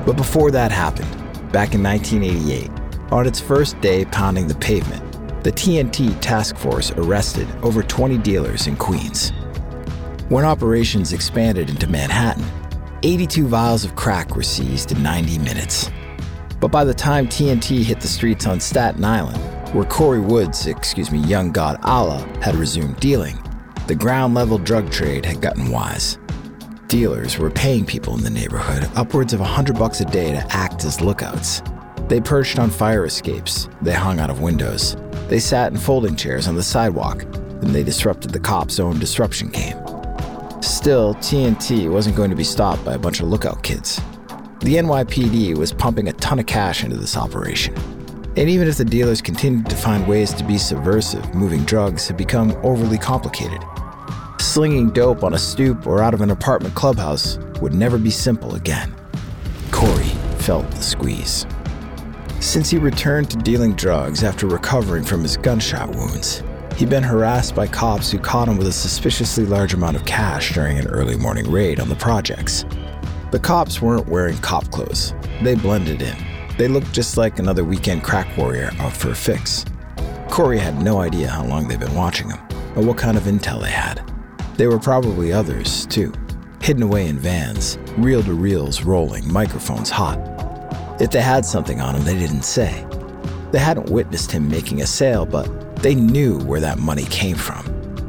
But 0.04 0.16
before 0.16 0.50
that 0.50 0.70
happened, 0.70 1.10
back 1.52 1.74
in 1.74 1.82
1988, 1.82 2.70
on 3.12 3.26
its 3.26 3.38
first 3.38 3.78
day 3.82 4.06
pounding 4.06 4.48
the 4.48 4.54
pavement, 4.54 5.02
the 5.44 5.52
TNT 5.52 6.18
task 6.20 6.56
force 6.56 6.90
arrested 6.92 7.46
over 7.62 7.82
20 7.82 8.16
dealers 8.18 8.66
in 8.66 8.74
Queens. 8.74 9.30
When 10.30 10.46
operations 10.46 11.12
expanded 11.12 11.68
into 11.68 11.86
Manhattan, 11.86 12.44
82 13.02 13.46
vials 13.46 13.84
of 13.84 13.94
crack 13.96 14.34
were 14.34 14.42
seized 14.42 14.92
in 14.92 15.02
90 15.02 15.38
minutes. 15.40 15.90
But 16.58 16.68
by 16.68 16.84
the 16.84 16.94
time 16.94 17.26
TNT 17.26 17.82
hit 17.82 18.00
the 18.00 18.08
streets 18.08 18.46
on 18.46 18.60
Staten 18.60 19.04
Island, 19.04 19.36
where 19.74 19.84
Corey 19.84 20.20
Woods, 20.20 20.66
excuse 20.66 21.10
me, 21.10 21.18
young 21.18 21.52
god 21.52 21.78
Allah, 21.82 22.26
had 22.40 22.54
resumed 22.54 22.98
dealing, 22.98 23.36
the 23.88 23.94
ground 23.94 24.32
level 24.32 24.56
drug 24.56 24.90
trade 24.90 25.26
had 25.26 25.42
gotten 25.42 25.70
wise. 25.70 26.18
Dealers 26.86 27.36
were 27.36 27.50
paying 27.50 27.84
people 27.84 28.16
in 28.16 28.22
the 28.22 28.30
neighborhood 28.30 28.88
upwards 28.94 29.34
of 29.34 29.40
100 29.40 29.78
bucks 29.78 30.00
a 30.00 30.04
day 30.06 30.30
to 30.30 30.46
act 30.50 30.84
as 30.84 31.00
lookouts. 31.00 31.62
They 32.12 32.20
perched 32.20 32.58
on 32.58 32.68
fire 32.68 33.06
escapes, 33.06 33.70
they 33.80 33.94
hung 33.94 34.20
out 34.20 34.28
of 34.28 34.42
windows, 34.42 34.98
they 35.30 35.38
sat 35.38 35.72
in 35.72 35.78
folding 35.78 36.14
chairs 36.14 36.46
on 36.46 36.54
the 36.54 36.62
sidewalk, 36.62 37.22
and 37.22 37.68
they 37.68 37.82
disrupted 37.82 38.32
the 38.32 38.38
cops' 38.38 38.78
own 38.78 38.98
disruption 38.98 39.48
game. 39.48 39.78
Still, 40.60 41.14
TNT 41.14 41.90
wasn't 41.90 42.14
going 42.14 42.28
to 42.28 42.36
be 42.36 42.44
stopped 42.44 42.84
by 42.84 42.92
a 42.92 42.98
bunch 42.98 43.20
of 43.20 43.28
lookout 43.28 43.62
kids. 43.62 43.96
The 44.60 44.74
NYPD 44.74 45.56
was 45.56 45.72
pumping 45.72 46.08
a 46.08 46.12
ton 46.12 46.38
of 46.38 46.44
cash 46.44 46.84
into 46.84 46.98
this 46.98 47.16
operation. 47.16 47.74
And 48.36 48.46
even 48.46 48.68
if 48.68 48.76
the 48.76 48.84
dealers 48.84 49.22
continued 49.22 49.70
to 49.70 49.76
find 49.76 50.06
ways 50.06 50.34
to 50.34 50.44
be 50.44 50.58
subversive, 50.58 51.34
moving 51.34 51.64
drugs 51.64 52.08
had 52.08 52.18
become 52.18 52.50
overly 52.62 52.98
complicated. 52.98 53.62
Slinging 54.38 54.90
dope 54.90 55.24
on 55.24 55.32
a 55.32 55.38
stoop 55.38 55.86
or 55.86 56.02
out 56.02 56.12
of 56.12 56.20
an 56.20 56.30
apartment 56.30 56.74
clubhouse 56.74 57.38
would 57.62 57.72
never 57.72 57.96
be 57.96 58.10
simple 58.10 58.54
again. 58.54 58.94
Corey 59.70 60.12
felt 60.36 60.70
the 60.72 60.82
squeeze. 60.82 61.46
Since 62.42 62.70
he 62.70 62.76
returned 62.76 63.30
to 63.30 63.36
dealing 63.36 63.74
drugs 63.74 64.24
after 64.24 64.48
recovering 64.48 65.04
from 65.04 65.22
his 65.22 65.36
gunshot 65.36 65.94
wounds, 65.94 66.42
he'd 66.74 66.90
been 66.90 67.04
harassed 67.04 67.54
by 67.54 67.68
cops 67.68 68.10
who 68.10 68.18
caught 68.18 68.48
him 68.48 68.58
with 68.58 68.66
a 68.66 68.72
suspiciously 68.72 69.46
large 69.46 69.74
amount 69.74 69.96
of 69.96 70.04
cash 70.04 70.52
during 70.52 70.76
an 70.76 70.88
early 70.88 71.16
morning 71.16 71.48
raid 71.48 71.78
on 71.78 71.88
the 71.88 71.94
projects. 71.94 72.64
The 73.30 73.38
cops 73.38 73.80
weren't 73.80 74.08
wearing 74.08 74.36
cop 74.38 74.68
clothes, 74.72 75.14
they 75.40 75.54
blended 75.54 76.02
in. 76.02 76.16
They 76.58 76.66
looked 76.66 76.92
just 76.92 77.16
like 77.16 77.38
another 77.38 77.62
weekend 77.62 78.02
crack 78.02 78.36
warrior 78.36 78.72
out 78.80 78.92
for 78.92 79.10
a 79.10 79.14
fix. 79.14 79.64
Corey 80.28 80.58
had 80.58 80.82
no 80.82 80.98
idea 80.98 81.28
how 81.28 81.44
long 81.44 81.68
they'd 81.68 81.78
been 81.78 81.94
watching 81.94 82.28
him 82.28 82.40
or 82.74 82.82
what 82.82 82.98
kind 82.98 83.16
of 83.16 83.22
intel 83.22 83.62
they 83.62 83.70
had. 83.70 84.02
There 84.56 84.68
were 84.68 84.80
probably 84.80 85.32
others, 85.32 85.86
too, 85.86 86.12
hidden 86.60 86.82
away 86.82 87.06
in 87.06 87.20
vans, 87.20 87.78
reel 87.96 88.22
to 88.24 88.34
reels 88.34 88.82
rolling, 88.82 89.32
microphones 89.32 89.90
hot. 89.90 90.18
If 91.00 91.10
they 91.10 91.20
had 91.20 91.44
something 91.44 91.80
on 91.80 91.94
him, 91.94 92.04
they 92.04 92.18
didn't 92.18 92.42
say. 92.42 92.86
They 93.50 93.58
hadn't 93.58 93.90
witnessed 93.90 94.32
him 94.32 94.48
making 94.48 94.82
a 94.82 94.86
sale, 94.86 95.26
but 95.26 95.46
they 95.76 95.94
knew 95.94 96.38
where 96.40 96.60
that 96.60 96.78
money 96.78 97.04
came 97.04 97.36
from. 97.36 97.64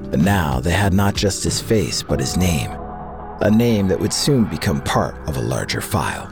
But 0.09 0.19
now 0.19 0.59
they 0.59 0.71
had 0.71 0.93
not 0.93 1.15
just 1.15 1.43
his 1.43 1.61
face, 1.61 2.03
but 2.03 2.19
his 2.19 2.37
name. 2.37 2.71
A 3.41 3.49
name 3.49 3.87
that 3.87 3.99
would 3.99 4.13
soon 4.13 4.45
become 4.45 4.81
part 4.81 5.15
of 5.27 5.37
a 5.37 5.41
larger 5.41 5.81
file. 5.81 6.29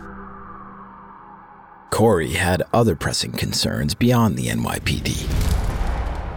Corey 1.90 2.34
had 2.34 2.64
other 2.74 2.96
pressing 2.96 3.32
concerns 3.32 3.96
beyond 3.96 4.38
the 4.38 4.48
NYPD. 4.48 5.28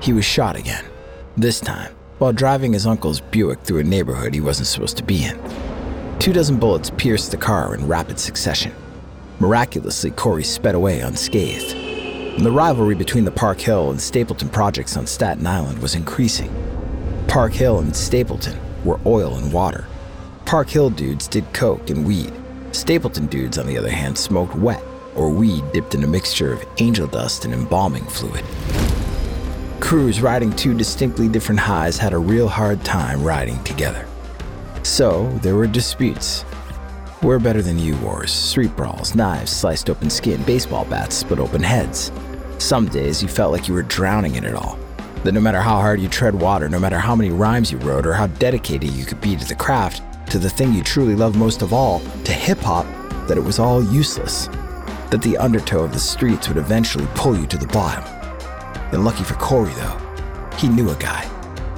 He 0.02 0.12
was 0.12 0.24
shot 0.24 0.56
again, 0.56 0.84
this 1.36 1.60
time 1.60 1.94
while 2.18 2.32
driving 2.32 2.72
his 2.72 2.86
uncle's 2.86 3.20
Buick 3.20 3.60
through 3.60 3.80
a 3.80 3.84
neighborhood 3.84 4.34
he 4.34 4.40
wasn't 4.40 4.68
supposed 4.68 4.96
to 4.96 5.02
be 5.02 5.24
in. 5.24 5.38
Two 6.18 6.32
dozen 6.32 6.58
bullets 6.58 6.90
pierced 6.90 7.30
the 7.30 7.36
car 7.36 7.74
in 7.74 7.86
rapid 7.88 8.18
succession. 8.18 8.72
Miraculously, 9.40 10.10
Corey 10.12 10.44
sped 10.44 10.74
away 10.74 11.00
unscathed. 11.00 11.74
And 11.74 12.44
the 12.44 12.52
rivalry 12.52 12.94
between 12.94 13.24
the 13.24 13.30
Park 13.30 13.60
Hill 13.60 13.90
and 13.90 14.00
Stapleton 14.00 14.48
projects 14.48 14.96
on 14.96 15.06
Staten 15.06 15.46
Island 15.46 15.78
was 15.80 15.94
increasing. 15.94 16.52
Park 17.28 17.52
Hill 17.52 17.80
and 17.80 17.94
Stapleton 17.94 18.58
were 18.84 19.00
oil 19.06 19.36
and 19.36 19.52
water. 19.52 19.86
Park 20.44 20.68
Hill 20.68 20.90
dudes 20.90 21.26
did 21.26 21.52
coke 21.52 21.90
and 21.90 22.06
weed. 22.06 22.32
Stapleton 22.72 23.26
dudes, 23.26 23.58
on 23.58 23.66
the 23.66 23.78
other 23.78 23.90
hand, 23.90 24.16
smoked 24.18 24.54
wet 24.54 24.82
or 25.14 25.30
weed 25.30 25.62
dipped 25.72 25.94
in 25.94 26.02
a 26.04 26.08
mixture 26.08 26.52
of 26.52 26.64
angel 26.78 27.06
dust 27.06 27.44
and 27.44 27.54
embalming 27.54 28.04
fluid. 28.06 28.44
Crews 29.80 30.20
riding 30.20 30.50
two 30.52 30.74
distinctly 30.74 31.28
different 31.28 31.60
highs 31.60 31.98
had 31.98 32.12
a 32.12 32.18
real 32.18 32.48
hard 32.48 32.84
time 32.84 33.22
riding 33.22 33.62
together. 33.64 34.06
So 34.82 35.28
there 35.42 35.54
were 35.54 35.66
disputes. 35.66 36.44
We're 37.24 37.38
better 37.38 37.62
than 37.62 37.78
you 37.78 37.96
wars, 38.00 38.30
street 38.30 38.76
brawls, 38.76 39.14
knives, 39.14 39.50
sliced 39.50 39.88
open 39.88 40.10
skin, 40.10 40.42
baseball 40.42 40.84
bats, 40.84 41.16
split 41.16 41.38
open 41.38 41.62
heads. 41.62 42.12
Some 42.58 42.86
days 42.86 43.22
you 43.22 43.30
felt 43.30 43.50
like 43.50 43.66
you 43.66 43.72
were 43.72 43.82
drowning 43.82 44.34
in 44.34 44.44
it 44.44 44.54
all. 44.54 44.78
That 45.22 45.32
no 45.32 45.40
matter 45.40 45.62
how 45.62 45.76
hard 45.76 46.02
you 46.02 46.08
tread 46.10 46.34
water, 46.34 46.68
no 46.68 46.78
matter 46.78 46.98
how 46.98 47.16
many 47.16 47.30
rhymes 47.30 47.72
you 47.72 47.78
wrote, 47.78 48.06
or 48.06 48.12
how 48.12 48.26
dedicated 48.26 48.90
you 48.90 49.06
could 49.06 49.22
be 49.22 49.36
to 49.36 49.44
the 49.46 49.54
craft, 49.54 50.02
to 50.32 50.38
the 50.38 50.50
thing 50.50 50.74
you 50.74 50.82
truly 50.82 51.14
loved 51.14 51.34
most 51.34 51.62
of 51.62 51.72
all, 51.72 52.00
to 52.24 52.32
hip 52.32 52.58
hop, 52.58 52.84
that 53.26 53.38
it 53.38 53.44
was 53.44 53.58
all 53.58 53.82
useless. 53.82 54.48
That 55.08 55.22
the 55.22 55.38
undertow 55.38 55.82
of 55.84 55.94
the 55.94 56.00
streets 56.00 56.48
would 56.48 56.58
eventually 56.58 57.06
pull 57.14 57.38
you 57.38 57.46
to 57.46 57.56
the 57.56 57.68
bottom. 57.68 58.04
And 58.92 59.02
lucky 59.02 59.24
for 59.24 59.34
Corey, 59.36 59.72
though, 59.72 59.98
he 60.58 60.68
knew 60.68 60.90
a 60.90 60.96
guy. 60.96 61.26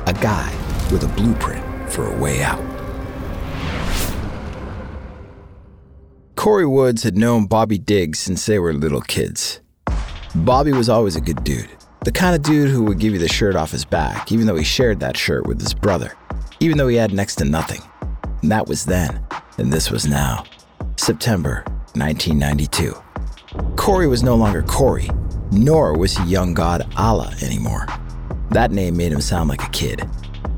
A 0.07 0.13
guy 0.13 0.53
with 0.91 1.05
a 1.05 1.15
blueprint 1.15 1.65
for 1.89 2.13
a 2.13 2.17
way 2.17 2.43
out. 2.43 2.66
Corey 6.47 6.65
Woods 6.65 7.03
had 7.03 7.17
known 7.17 7.47
Bobby 7.47 7.77
Diggs 7.77 8.21
since 8.21 8.47
they 8.47 8.61
were 8.61 8.73
little 8.73 9.01
kids. 9.01 9.59
Bobby 10.33 10.71
was 10.71 10.89
always 10.89 11.17
a 11.17 11.21
good 11.21 11.43
dude. 11.43 11.69
The 12.05 12.13
kind 12.13 12.37
of 12.37 12.43
dude 12.43 12.71
who 12.71 12.85
would 12.85 13.01
give 13.01 13.13
you 13.13 13.19
the 13.19 13.27
shirt 13.27 13.57
off 13.57 13.73
his 13.73 13.85
back, 13.85 14.31
even 14.31 14.47
though 14.47 14.55
he 14.55 14.63
shared 14.63 15.01
that 15.01 15.17
shirt 15.17 15.49
with 15.49 15.61
his 15.61 15.75
brother, 15.75 16.13
even 16.61 16.79
though 16.79 16.87
he 16.87 16.95
had 16.95 17.13
next 17.13 17.35
to 17.39 17.45
nothing. 17.45 17.81
And 18.43 18.53
that 18.53 18.69
was 18.69 18.85
then, 18.85 19.27
and 19.59 19.73
this 19.73 19.91
was 19.91 20.07
now. 20.07 20.45
September 20.97 21.65
1992. 21.95 22.95
Corey 23.75 24.07
was 24.07 24.23
no 24.23 24.37
longer 24.37 24.63
Corey, 24.63 25.11
nor 25.51 25.99
was 25.99 26.17
he 26.17 26.23
young 26.27 26.55
god 26.55 26.89
Allah 26.97 27.35
anymore. 27.43 27.89
That 28.53 28.71
name 28.71 28.97
made 28.97 29.11
him 29.11 29.21
sound 29.21 29.49
like 29.49 29.65
a 29.65 29.71
kid. 29.71 30.09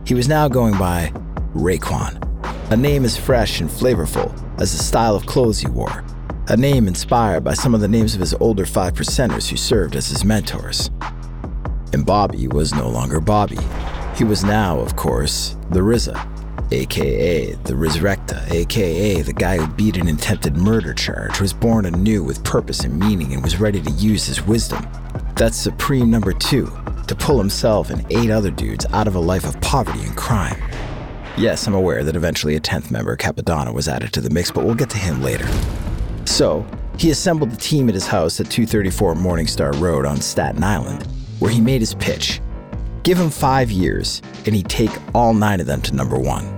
He 0.05 0.13
was 0.13 0.29
now 0.29 0.49
going 0.49 0.77
by 0.77 1.15
Raekwon, 1.55 2.28
a 2.71 2.77
name 2.77 3.05
as 3.05 3.17
fresh 3.17 3.61
and 3.61 3.71
flavorful 3.71 4.33
as 4.61 4.73
the 4.73 4.83
style 4.83 5.15
of 5.15 5.27
clothes 5.27 5.61
he 5.61 5.69
wore, 5.69 6.05
a 6.49 6.57
name 6.57 6.89
inspired 6.89 7.45
by 7.45 7.55
some 7.55 7.75
of 7.75 7.81
the 7.81 7.89
names 7.89 8.15
of 8.15 8.21
his 8.21 8.35
older 8.35 8.67
five 8.67 8.95
percenters 8.95 9.49
who 9.49 9.57
served 9.57 9.97
as 9.97 10.09
his 10.09 10.25
mentors. 10.25 10.91
And 11.93 12.05
Bobby 12.05 12.49
was 12.49 12.75
no 12.75 12.89
longer 12.89 13.21
Bobby. 13.21 13.59
He 14.17 14.25
was 14.25 14.45
now, 14.45 14.79
of 14.79 14.97
course, 14.97 15.57
the 15.71 15.81
RZA, 15.81 16.73
aka 16.73 17.53
the 17.53 17.73
Rzarector, 17.73 18.51
aka 18.51 19.23
the 19.23 19.33
guy 19.33 19.57
who 19.59 19.67
beat 19.69 19.97
an 19.97 20.09
attempted 20.09 20.57
murder 20.57 20.93
charge, 20.93 21.41
was 21.41 21.53
born 21.53 21.87
anew 21.87 22.23
with 22.23 22.45
purpose 22.45 22.81
and 22.81 22.99
meaning 22.99 23.33
and 23.33 23.43
was 23.43 23.61
ready 23.61 23.81
to 23.81 23.91
use 23.93 24.27
his 24.27 24.43
wisdom. 24.43 24.87
That's 25.37 25.57
supreme 25.57 26.11
number 26.11 26.33
two, 26.33 26.71
to 27.07 27.15
pull 27.15 27.39
himself 27.39 27.91
and 27.91 28.05
eight 28.11 28.31
other 28.31 28.51
dudes 28.51 28.87
out 28.93 29.07
of 29.07 29.15
a 29.15 29.21
life 29.21 29.45
of 29.45 29.61
poverty 29.61 30.01
and 30.01 30.17
crime. 30.17 30.61
Yes, 31.39 31.69
I'm 31.69 31.75
aware 31.75 32.03
that 32.03 32.17
eventually 32.17 32.57
a 32.57 32.61
10th 32.61 32.91
member, 32.91 33.17
Cappadonna, 33.17 33.73
was 33.73 33.87
added 33.87 34.13
to 34.15 34.21
the 34.21 34.29
mix, 34.29 34.51
but 34.51 34.65
we'll 34.65 34.75
get 34.75 34.91
to 34.91 34.99
him 34.99 35.23
later. 35.23 35.47
So, 36.25 36.67
he 36.99 37.13
assembled 37.13 37.53
the 37.53 37.57
team 37.57 37.89
at 37.89 37.95
his 37.95 38.09
house 38.09 38.41
at 38.41 38.51
234 38.51 39.15
Morningstar 39.15 39.81
Road 39.81 40.05
on 40.05 40.21
Staten 40.21 40.65
Island, 40.65 41.07
where 41.39 41.53
he 41.53 41.61
made 41.61 41.81
his 41.81 41.95
pitch. 41.95 42.41
Give 43.05 43.17
him 43.17 43.31
five 43.31 43.71
years, 43.71 44.21
and 44.47 44.57
he'd 44.57 44.69
take 44.69 44.91
all 45.15 45.33
nine 45.33 45.61
of 45.61 45.67
them 45.67 45.81
to 45.83 45.95
number 45.95 46.19
one. 46.19 46.57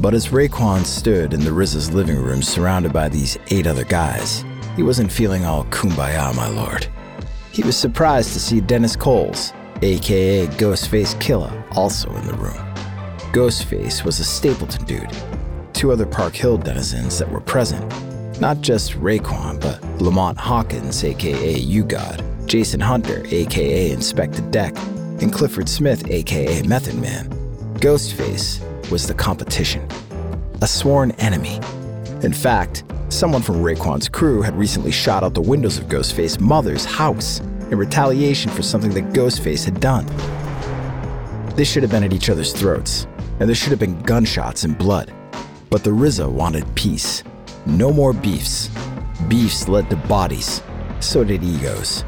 But 0.00 0.14
as 0.14 0.28
Raekwon 0.28 0.86
stood 0.86 1.34
in 1.34 1.40
the 1.40 1.50
RZA's 1.50 1.92
living 1.92 2.16
room 2.16 2.42
surrounded 2.42 2.90
by 2.90 3.10
these 3.10 3.36
eight 3.48 3.66
other 3.66 3.84
guys, 3.84 4.46
he 4.76 4.82
wasn't 4.82 5.12
feeling 5.12 5.44
all 5.44 5.64
kumbaya, 5.66 6.34
my 6.34 6.48
lord. 6.48 6.86
He 7.52 7.62
was 7.62 7.76
surprised 7.76 8.32
to 8.32 8.40
see 8.40 8.62
Dennis 8.62 8.96
Coles, 8.96 9.52
aka 9.82 10.46
Ghostface 10.46 11.14
Killah, 11.16 11.76
also 11.76 12.10
in 12.16 12.26
the 12.26 12.34
room. 12.34 12.73
Ghostface 13.34 14.04
was 14.04 14.20
a 14.20 14.24
Stapleton 14.24 14.84
dude. 14.84 15.10
Two 15.72 15.90
other 15.90 16.06
Park 16.06 16.36
Hill 16.36 16.56
denizens 16.56 17.18
that 17.18 17.28
were 17.28 17.40
present. 17.40 17.84
Not 18.40 18.60
just 18.60 18.92
Raekwon, 18.92 19.60
but 19.60 19.82
Lamont 20.00 20.38
Hawkins, 20.38 21.02
aka 21.02 21.58
U 21.58 21.82
God, 21.82 22.22
Jason 22.46 22.78
Hunter, 22.78 23.24
aka 23.26 23.90
Inspectah 23.90 24.48
Deck, 24.52 24.76
and 25.20 25.32
Clifford 25.32 25.68
Smith, 25.68 26.08
aka 26.08 26.62
Method 26.62 26.94
Man. 27.00 27.28
Ghostface 27.80 28.60
was 28.88 29.08
the 29.08 29.14
competition, 29.14 29.88
a 30.62 30.68
sworn 30.68 31.10
enemy. 31.18 31.56
In 32.22 32.32
fact, 32.32 32.84
someone 33.08 33.42
from 33.42 33.56
Raekwon's 33.56 34.08
crew 34.08 34.42
had 34.42 34.56
recently 34.56 34.92
shot 34.92 35.24
out 35.24 35.34
the 35.34 35.40
windows 35.40 35.76
of 35.76 35.86
Ghostface's 35.86 36.38
mother's 36.38 36.84
house 36.84 37.40
in 37.40 37.78
retaliation 37.78 38.52
for 38.52 38.62
something 38.62 38.94
that 38.94 39.12
Ghostface 39.12 39.64
had 39.64 39.80
done. 39.80 40.06
They 41.56 41.64
should 41.64 41.82
have 41.82 41.90
been 41.90 42.04
at 42.04 42.12
each 42.12 42.30
other's 42.30 42.52
throats, 42.52 43.08
and 43.40 43.48
there 43.48 43.54
should 43.54 43.70
have 43.70 43.78
been 43.78 44.00
gunshots 44.02 44.64
and 44.64 44.76
blood. 44.76 45.12
But 45.70 45.84
the 45.84 45.90
RZA 45.90 46.30
wanted 46.30 46.72
peace. 46.74 47.24
No 47.66 47.92
more 47.92 48.12
beefs. 48.12 48.70
Beefs 49.28 49.68
led 49.68 49.90
to 49.90 49.96
bodies. 49.96 50.62
So 51.00 51.24
did 51.24 51.42
egos. 51.42 52.04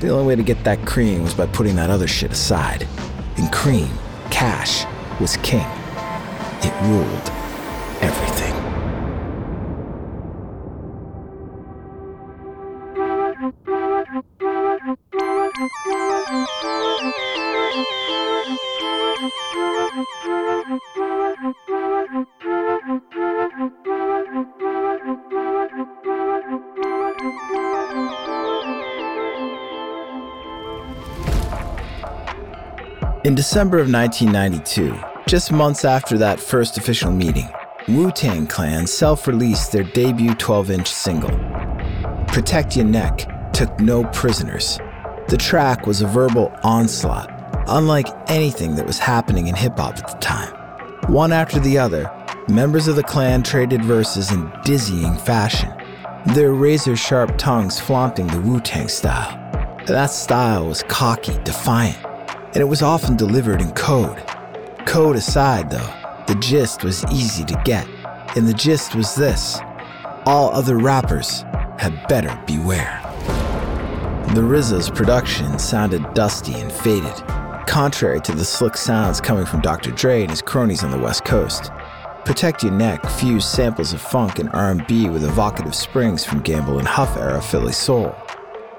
The 0.00 0.08
only 0.08 0.26
way 0.26 0.36
to 0.36 0.42
get 0.42 0.62
that 0.64 0.86
cream 0.86 1.22
was 1.22 1.34
by 1.34 1.46
putting 1.46 1.76
that 1.76 1.90
other 1.90 2.06
shit 2.06 2.32
aside. 2.32 2.86
And 3.36 3.52
cream, 3.52 3.90
cash, 4.30 4.84
was 5.20 5.36
king. 5.38 5.66
It 6.62 6.72
ruled 6.82 7.30
everything. 8.00 8.49
In 33.30 33.36
December 33.36 33.78
of 33.78 33.88
1992, 33.88 34.92
just 35.28 35.52
months 35.52 35.84
after 35.84 36.18
that 36.18 36.40
first 36.40 36.76
official 36.78 37.12
meeting, 37.12 37.48
Wu 37.86 38.10
Tang 38.10 38.44
Clan 38.44 38.88
self 38.88 39.28
released 39.28 39.70
their 39.70 39.84
debut 39.84 40.34
12 40.34 40.72
inch 40.72 40.90
single. 40.90 41.30
Protect 42.26 42.74
Your 42.74 42.86
Neck 42.86 43.52
took 43.52 43.78
no 43.78 44.02
prisoners. 44.06 44.80
The 45.28 45.36
track 45.36 45.86
was 45.86 46.00
a 46.00 46.08
verbal 46.08 46.52
onslaught, 46.64 47.30
unlike 47.68 48.08
anything 48.28 48.74
that 48.74 48.86
was 48.88 48.98
happening 48.98 49.46
in 49.46 49.54
hip 49.54 49.78
hop 49.78 49.98
at 49.98 50.08
the 50.08 50.18
time. 50.18 50.52
One 51.06 51.30
after 51.30 51.60
the 51.60 51.78
other, 51.78 52.10
members 52.48 52.88
of 52.88 52.96
the 52.96 53.04
clan 53.04 53.44
traded 53.44 53.84
verses 53.84 54.32
in 54.32 54.50
dizzying 54.64 55.16
fashion, 55.18 55.72
their 56.34 56.52
razor 56.52 56.96
sharp 56.96 57.38
tongues 57.38 57.78
flaunting 57.78 58.26
the 58.26 58.40
Wu 58.40 58.58
Tang 58.58 58.88
style. 58.88 59.36
That 59.86 60.10
style 60.10 60.66
was 60.66 60.82
cocky, 60.88 61.38
defiant, 61.44 62.09
and 62.52 62.56
it 62.56 62.68
was 62.68 62.82
often 62.82 63.16
delivered 63.16 63.60
in 63.60 63.72
code. 63.72 64.22
Code 64.86 65.16
aside, 65.16 65.70
though, 65.70 66.24
the 66.26 66.34
gist 66.40 66.84
was 66.84 67.04
easy 67.12 67.44
to 67.44 67.60
get, 67.64 67.86
and 68.36 68.46
the 68.46 68.54
gist 68.54 68.94
was 68.94 69.14
this 69.14 69.58
all 70.26 70.50
other 70.50 70.76
rappers 70.76 71.42
had 71.78 72.06
better 72.08 72.38
beware. 72.46 73.00
The 74.34 74.42
RZA's 74.42 74.90
production 74.90 75.58
sounded 75.58 76.14
dusty 76.14 76.54
and 76.54 76.70
faded, 76.70 77.14
contrary 77.66 78.20
to 78.22 78.32
the 78.32 78.44
slick 78.44 78.76
sounds 78.76 79.20
coming 79.20 79.46
from 79.46 79.60
Dr. 79.60 79.90
Dre 79.92 80.22
and 80.22 80.30
his 80.30 80.42
cronies 80.42 80.84
on 80.84 80.90
the 80.90 80.98
West 80.98 81.24
Coast. 81.24 81.70
Protect 82.24 82.62
Your 82.62 82.72
Neck 82.72 83.04
fused 83.18 83.48
samples 83.48 83.92
of 83.92 84.00
funk 84.00 84.38
and 84.38 84.50
R&B 84.50 85.08
with 85.08 85.24
evocative 85.24 85.74
springs 85.74 86.24
from 86.24 86.42
Gamble 86.42 86.78
and 86.78 86.86
Huff 86.86 87.16
era 87.16 87.40
Philly 87.40 87.72
soul. 87.72 88.14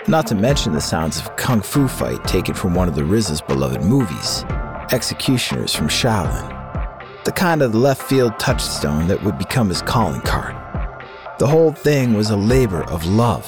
Not 0.08 0.26
to 0.28 0.36
mention 0.36 0.74
the 0.74 0.82
sounds 0.82 1.20
of 1.20 1.36
Kung 1.36 1.62
Fu 1.62 1.88
Fight 1.88 2.24
taken 2.24 2.56
from 2.56 2.74
one 2.74 2.88
of 2.88 2.96
the 2.96 3.04
RZA's 3.04 3.40
beloved 3.40 3.84
movies, 3.84 4.44
Executioners 4.92 5.76
from 5.76 5.90
Shaolin. 5.90 7.24
The 7.24 7.32
kind 7.32 7.62
of 7.62 7.76
left 7.76 8.02
field 8.02 8.40
touchstone 8.40 9.08
that 9.08 9.22
would 9.24 9.38
become 9.38 9.70
his 9.70 9.84
calling 9.84 10.22
card. 10.22 10.56
The 11.38 11.46
whole 11.46 11.72
thing 11.72 12.16
was 12.16 12.32
a 12.32 12.36
labor 12.36 12.84
of 12.86 13.06
love. 13.06 13.48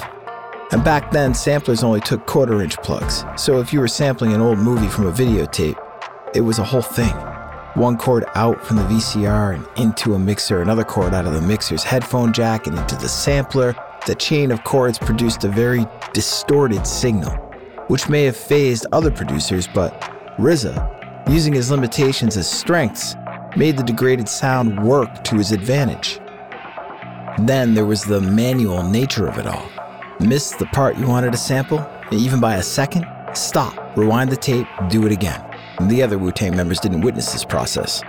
And 0.71 0.83
back 0.83 1.11
then, 1.11 1.33
samplers 1.33 1.83
only 1.83 2.01
took 2.01 2.27
quarter 2.27 2.61
inch 2.61 2.77
plugs, 2.77 3.25
so 3.35 3.59
if 3.59 3.73
you 3.73 3.79
were 3.79 3.87
sampling 3.87 4.33
an 4.33 4.41
old 4.41 4.59
movie 4.59 4.87
from 4.87 5.07
a 5.07 5.11
videotape, 5.11 5.77
it 6.35 6.41
was 6.41 6.59
a 6.59 6.63
whole 6.63 6.83
thing. 6.83 7.13
One 7.73 7.97
cord 7.97 8.25
out 8.35 8.63
from 8.63 8.77
the 8.77 8.83
VCR 8.83 9.55
and 9.55 9.67
into 9.75 10.13
a 10.13 10.19
mixer, 10.19 10.61
another 10.61 10.83
cord 10.83 11.15
out 11.15 11.25
of 11.25 11.33
the 11.33 11.41
mixer's 11.41 11.83
headphone 11.83 12.31
jack 12.31 12.67
and 12.67 12.77
into 12.77 12.95
the 12.95 13.09
sampler. 13.09 13.75
The 14.05 14.15
chain 14.15 14.51
of 14.51 14.65
cords 14.65 14.99
produced 14.99 15.45
a 15.45 15.47
very 15.47 15.85
distorted 16.11 16.85
signal, 16.85 17.31
which 17.87 18.09
may 18.09 18.25
have 18.25 18.35
fazed 18.35 18.85
other 18.91 19.09
producers, 19.09 19.65
but 19.73 19.97
RZA, 20.37 21.29
using 21.29 21.53
his 21.53 21.71
limitations 21.71 22.35
as 22.35 22.49
strengths, 22.51 23.15
made 23.55 23.77
the 23.77 23.83
degraded 23.83 24.27
sound 24.27 24.83
work 24.83 25.23
to 25.23 25.37
his 25.37 25.53
advantage. 25.53 26.19
Then 27.43 27.73
there 27.73 27.85
was 27.85 28.03
the 28.03 28.19
manual 28.19 28.83
nature 28.83 29.25
of 29.25 29.37
it 29.37 29.47
all. 29.47 29.69
Miss 30.19 30.51
the 30.51 30.65
part 30.67 30.97
you 30.97 31.07
wanted 31.07 31.31
to 31.31 31.37
sample, 31.37 31.89
even 32.11 32.41
by 32.41 32.55
a 32.55 32.63
second? 32.63 33.05
Stop, 33.33 33.95
rewind 33.95 34.29
the 34.29 34.35
tape, 34.37 34.67
do 34.89 35.05
it 35.05 35.13
again. 35.13 35.41
The 35.79 36.03
other 36.03 36.17
Wu 36.17 36.33
Tang 36.33 36.57
members 36.57 36.81
didn't 36.81 37.01
witness 37.01 37.31
this 37.31 37.45
process. 37.45 38.03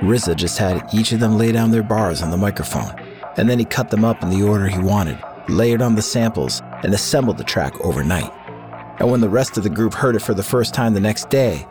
RZA 0.00 0.36
just 0.36 0.58
had 0.58 0.86
each 0.92 1.12
of 1.12 1.20
them 1.20 1.38
lay 1.38 1.52
down 1.52 1.70
their 1.70 1.82
bars 1.82 2.20
on 2.20 2.30
the 2.30 2.36
microphone, 2.36 2.94
and 3.38 3.48
then 3.48 3.58
he 3.58 3.64
cut 3.64 3.88
them 3.88 4.04
up 4.04 4.22
in 4.22 4.28
the 4.28 4.42
order 4.42 4.68
he 4.68 4.78
wanted, 4.78 5.18
layered 5.48 5.82
on 5.82 5.94
the 5.94 6.02
samples, 6.02 6.62
and 6.82 6.92
assembled 6.94 7.38
the 7.38 7.44
track 7.44 7.78
overnight. 7.80 8.32
And 9.00 9.10
when 9.10 9.20
the 9.20 9.28
rest 9.28 9.56
of 9.56 9.62
the 9.62 9.70
group 9.70 9.94
heard 9.94 10.16
it 10.16 10.22
for 10.22 10.34
the 10.34 10.42
first 10.42 10.74
time 10.74 10.94
the 10.94 11.00
next 11.00 11.30
day, 11.30 11.66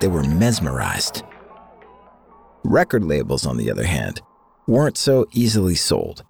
they 0.00 0.08
were 0.08 0.24
mesmerized. 0.24 1.22
Record 2.64 3.04
labels, 3.04 3.46
on 3.46 3.56
the 3.56 3.70
other 3.70 3.84
hand, 3.84 4.20
weren't 4.66 4.98
so 4.98 5.26
easily 5.32 5.74
sold. 5.74 6.24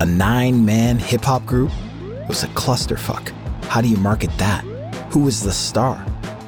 A 0.00 0.06
nine 0.06 0.64
man 0.64 0.98
hip 0.98 1.24
hop 1.24 1.44
group 1.44 1.70
was 2.28 2.44
a 2.44 2.48
clusterfuck. 2.48 3.30
How 3.64 3.80
do 3.80 3.88
you 3.88 3.96
market 3.96 4.30
that? 4.38 4.64
Who 5.10 5.20
was 5.20 5.42
the 5.42 5.52
star? 5.52 6.04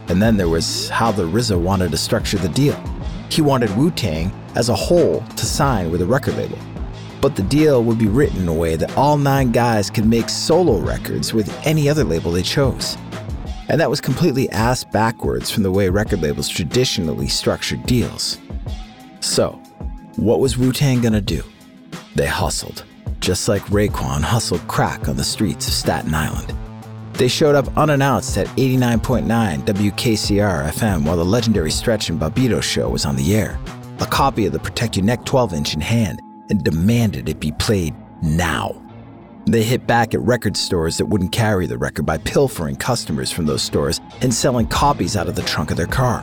And 0.09 0.21
then 0.21 0.37
there 0.37 0.49
was 0.49 0.89
how 0.89 1.13
the 1.13 1.25
RZA 1.25 1.61
wanted 1.61 1.91
to 1.91 1.97
structure 1.97 2.39
the 2.39 2.49
deal. 2.49 2.81
He 3.29 3.43
wanted 3.43 3.77
Wu 3.77 3.91
Tang 3.91 4.33
as 4.55 4.69
a 4.69 4.75
whole 4.75 5.21
to 5.21 5.47
sign 5.47 5.91
with 5.91 6.03
a 6.03 6.07
record 6.07 6.37
label. 6.37 6.59
But 7.21 7.37
the 7.37 7.43
deal 7.43 7.85
would 7.85 7.99
be 7.99 8.07
written 8.07 8.41
in 8.43 8.49
a 8.49 8.55
way 8.55 8.77
that 8.77 8.97
all 8.97 9.19
nine 9.19 9.53
guys 9.53 9.91
could 9.91 10.07
make 10.07 10.29
solo 10.29 10.79
records 10.79 11.35
with 11.35 11.55
any 11.67 11.89
other 11.89 12.05
label 12.05 12.31
they 12.31 12.43
chose. 12.43 12.97
And 13.69 13.81
that 13.81 13.91
was 13.91 14.01
completely 14.01 14.49
ass 14.51 14.85
backwards 14.85 15.51
from 15.51 15.63
the 15.63 15.71
way 15.71 15.89
record 15.89 16.23
labels 16.23 16.49
traditionally 16.49 17.29
structured 17.29 17.85
deals. 17.85 18.39
So, 19.21 19.61
what 20.17 20.41
was 20.41 20.59
Wu 20.59 20.73
Tang 20.73 21.01
gonna 21.01 21.21
do? 21.21 21.43
They 22.15 22.27
hustled, 22.27 22.85
just 23.21 23.49
like 23.49 23.63
Raekwon 23.67 24.23
hustled 24.23 24.67
crack 24.67 25.09
on 25.09 25.17
the 25.17 25.25
streets 25.25 25.69
of 25.69 25.75
Staten 25.75 26.15
Island. 26.15 26.55
They 27.13 27.29
showed 27.29 27.55
up 27.55 27.77
unannounced 27.77 28.39
at 28.39 28.47
89.9 28.57 29.27
WKCR 29.67 30.71
FM 30.71 31.05
while 31.05 31.19
the 31.19 31.25
legendary 31.25 31.71
Stretch 31.71 32.09
and 32.09 32.19
Bobbito 32.19 32.63
show 32.63 32.89
was 32.89 33.05
on 33.05 33.15
the 33.15 33.37
air, 33.37 33.61
a 34.01 34.07
copy 34.07 34.47
of 34.47 34.53
the 34.53 34.59
Protect 34.59 34.97
Your 34.97 35.05
Neck 35.05 35.25
12 35.27 35.53
inch 35.53 35.75
in 35.75 35.81
hand, 35.83 36.23
and 36.51 36.63
demanded 36.63 37.29
it 37.29 37.41
be 37.41 37.53
played 37.53 37.95
now. 38.23 38.83
They 39.47 39.63
hit 39.63 39.87
back 39.87 40.13
at 40.13 40.21
record 40.21 40.57
stores 40.57 40.99
that 40.99 41.07
wouldn't 41.07 41.33
carry 41.33 41.67
the 41.67 41.79
record 41.79 42.05
by 42.05 42.19
pilfering 42.19 42.77
customers 42.77 43.33
from 43.33 43.47
those 43.47 43.63
stores 43.63 44.01
and 44.21 44.33
selling 44.33 44.67
copies 44.67 45.17
out 45.17 45.29
of 45.29 45.35
the 45.35 45.43
trunk 45.43 45.71
of 45.71 45.77
their 45.77 45.87
car. 45.87 46.23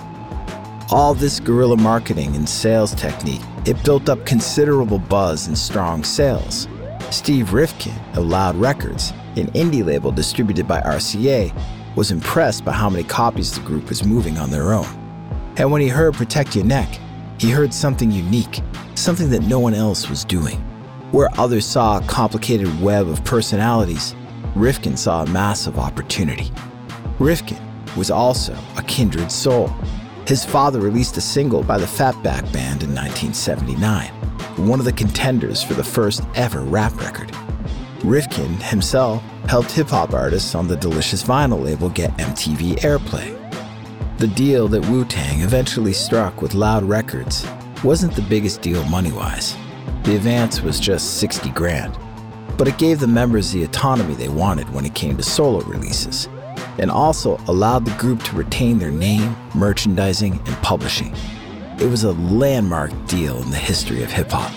All 0.91 1.13
this 1.13 1.39
guerrilla 1.39 1.77
marketing 1.77 2.35
and 2.35 2.47
sales 2.47 2.93
technique, 2.93 3.41
it 3.65 3.83
built 3.83 4.07
up 4.07 4.25
considerable 4.25 4.99
buzz 4.99 5.47
and 5.47 5.57
strong 5.57 6.03
sales. 6.03 6.67
Steve 7.09 7.47
Rifkind 7.47 8.17
of 8.17 8.25
Loud 8.25 8.55
Records 8.55 9.13
an 9.39 9.47
indie 9.51 9.85
label 9.85 10.11
distributed 10.11 10.67
by 10.67 10.81
RCA, 10.81 11.53
was 11.95 12.11
impressed 12.11 12.65
by 12.65 12.71
how 12.71 12.89
many 12.89 13.03
copies 13.03 13.53
the 13.53 13.61
group 13.61 13.89
was 13.89 14.03
moving 14.03 14.37
on 14.37 14.51
their 14.51 14.73
own. 14.73 14.85
And 15.57 15.71
when 15.71 15.81
he 15.81 15.87
heard 15.87 16.13
Protect 16.13 16.55
Your 16.55 16.65
Neck, 16.65 16.99
he 17.39 17.49
heard 17.49 17.73
something 17.73 18.11
unique, 18.11 18.61
something 18.97 19.29
that 19.29 19.43
no 19.43 19.59
one 19.59 19.73
else 19.73 20.09
was 20.09 20.25
doing. 20.25 20.57
Where 21.11 21.29
others 21.39 21.65
saw 21.65 21.97
a 21.97 22.07
complicated 22.07 22.81
web 22.81 23.07
of 23.07 23.23
personalities, 23.23 24.15
Rifkind 24.55 24.97
saw 24.97 25.23
a 25.23 25.29
massive 25.29 25.77
opportunity. 25.77 26.51
Rifkind 27.19 27.95
was 27.95 28.11
also 28.11 28.57
a 28.75 28.83
kindred 28.83 29.31
soul. 29.31 29.67
His 30.25 30.43
father 30.43 30.79
released 30.79 31.15
a 31.15 31.21
single 31.21 31.63
by 31.63 31.77
the 31.77 31.85
Fatback 31.85 32.51
Band 32.51 32.83
in 32.83 32.93
1979, 32.93 34.09
one 34.67 34.79
of 34.79 34.85
the 34.85 34.91
contenders 34.91 35.63
for 35.63 35.75
the 35.75 35.83
first 35.83 36.23
ever 36.35 36.61
rap 36.61 36.99
record. 36.99 37.29
Rifkind 37.99 38.61
himself 38.61 39.23
helped 39.47 39.71
hip 39.71 39.87
hop 39.87 40.13
artists 40.13 40.55
on 40.55 40.67
the 40.67 40.75
Delicious 40.75 41.23
Vinyl 41.23 41.63
label 41.63 41.89
get 41.89 42.11
MTV 42.17 42.79
airplay. 42.79 43.33
The 44.17 44.27
deal 44.27 44.67
that 44.69 44.85
Wu 44.89 45.05
Tang 45.05 45.41
eventually 45.41 45.93
struck 45.93 46.41
with 46.41 46.55
Loud 46.55 46.83
Records 46.83 47.45
wasn't 47.83 48.15
the 48.15 48.21
biggest 48.23 48.61
deal 48.61 48.83
money 48.85 49.11
wise. 49.11 49.55
The 50.03 50.15
advance 50.15 50.61
was 50.61 50.79
just 50.79 51.19
60 51.19 51.49
grand, 51.51 51.97
but 52.57 52.67
it 52.67 52.77
gave 52.77 52.99
the 52.99 53.07
members 53.07 53.51
the 53.51 53.63
autonomy 53.63 54.13
they 54.13 54.29
wanted 54.29 54.69
when 54.73 54.85
it 54.85 54.95
came 54.95 55.17
to 55.17 55.23
solo 55.23 55.61
releases, 55.61 56.27
and 56.77 56.89
also 56.89 57.37
allowed 57.47 57.85
the 57.85 57.97
group 57.97 58.23
to 58.23 58.35
retain 58.35 58.79
their 58.79 58.91
name, 58.91 59.35
merchandising, 59.55 60.33
and 60.33 60.55
publishing. 60.57 61.15
It 61.79 61.89
was 61.89 62.03
a 62.03 62.13
landmark 62.13 62.91
deal 63.07 63.41
in 63.41 63.51
the 63.51 63.57
history 63.57 64.03
of 64.03 64.11
hip 64.11 64.31
hop 64.31 64.51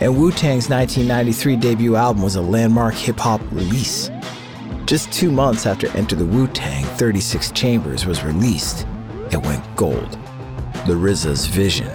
and 0.00 0.16
Wu 0.16 0.30
Tang's 0.30 0.70
1993 0.70 1.56
debut 1.56 1.96
album 1.96 2.22
was 2.22 2.36
a 2.36 2.42
landmark 2.42 2.94
hip 2.94 3.18
hop 3.18 3.40
release. 3.50 4.10
Just 4.86 5.12
two 5.12 5.30
months 5.30 5.66
after 5.66 5.88
Enter 5.96 6.14
the 6.14 6.24
Wu 6.24 6.46
Tang, 6.48 6.84
36 6.84 7.50
Chambers 7.50 8.06
was 8.06 8.22
released, 8.22 8.86
it 9.32 9.42
went 9.42 9.64
gold. 9.76 10.12
The 10.86 10.94
RZA's 10.94 11.46
vision 11.46 11.90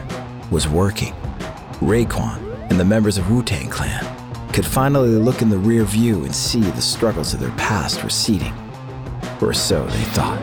was 0.51 0.67
working. 0.67 1.13
Raekwon 1.79 2.69
and 2.69 2.79
the 2.79 2.85
members 2.85 3.17
of 3.17 3.29
Wu 3.29 3.43
Tang 3.43 3.69
Clan 3.69 4.05
could 4.53 4.65
finally 4.65 5.09
look 5.09 5.41
in 5.41 5.49
the 5.49 5.57
rear 5.57 5.83
view 5.83 6.23
and 6.23 6.33
see 6.33 6.61
the 6.61 6.81
struggles 6.81 7.33
of 7.33 7.39
their 7.39 7.51
past 7.51 8.03
receding. 8.03 8.53
Or 9.41 9.53
so 9.53 9.85
they 9.87 10.03
thought. 10.13 10.39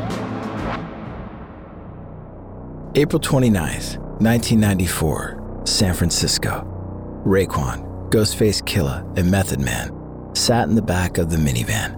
April 2.96 3.20
29th, 3.20 3.98
1994, 4.20 5.62
San 5.64 5.94
Francisco. 5.94 6.66
Raekwon, 7.24 8.10
Ghostface 8.10 8.62
Killah, 8.62 9.16
and 9.16 9.30
Method 9.30 9.60
Man 9.60 9.96
sat 10.34 10.68
in 10.68 10.74
the 10.74 10.82
back 10.82 11.18
of 11.18 11.30
the 11.30 11.36
minivan. 11.36 11.96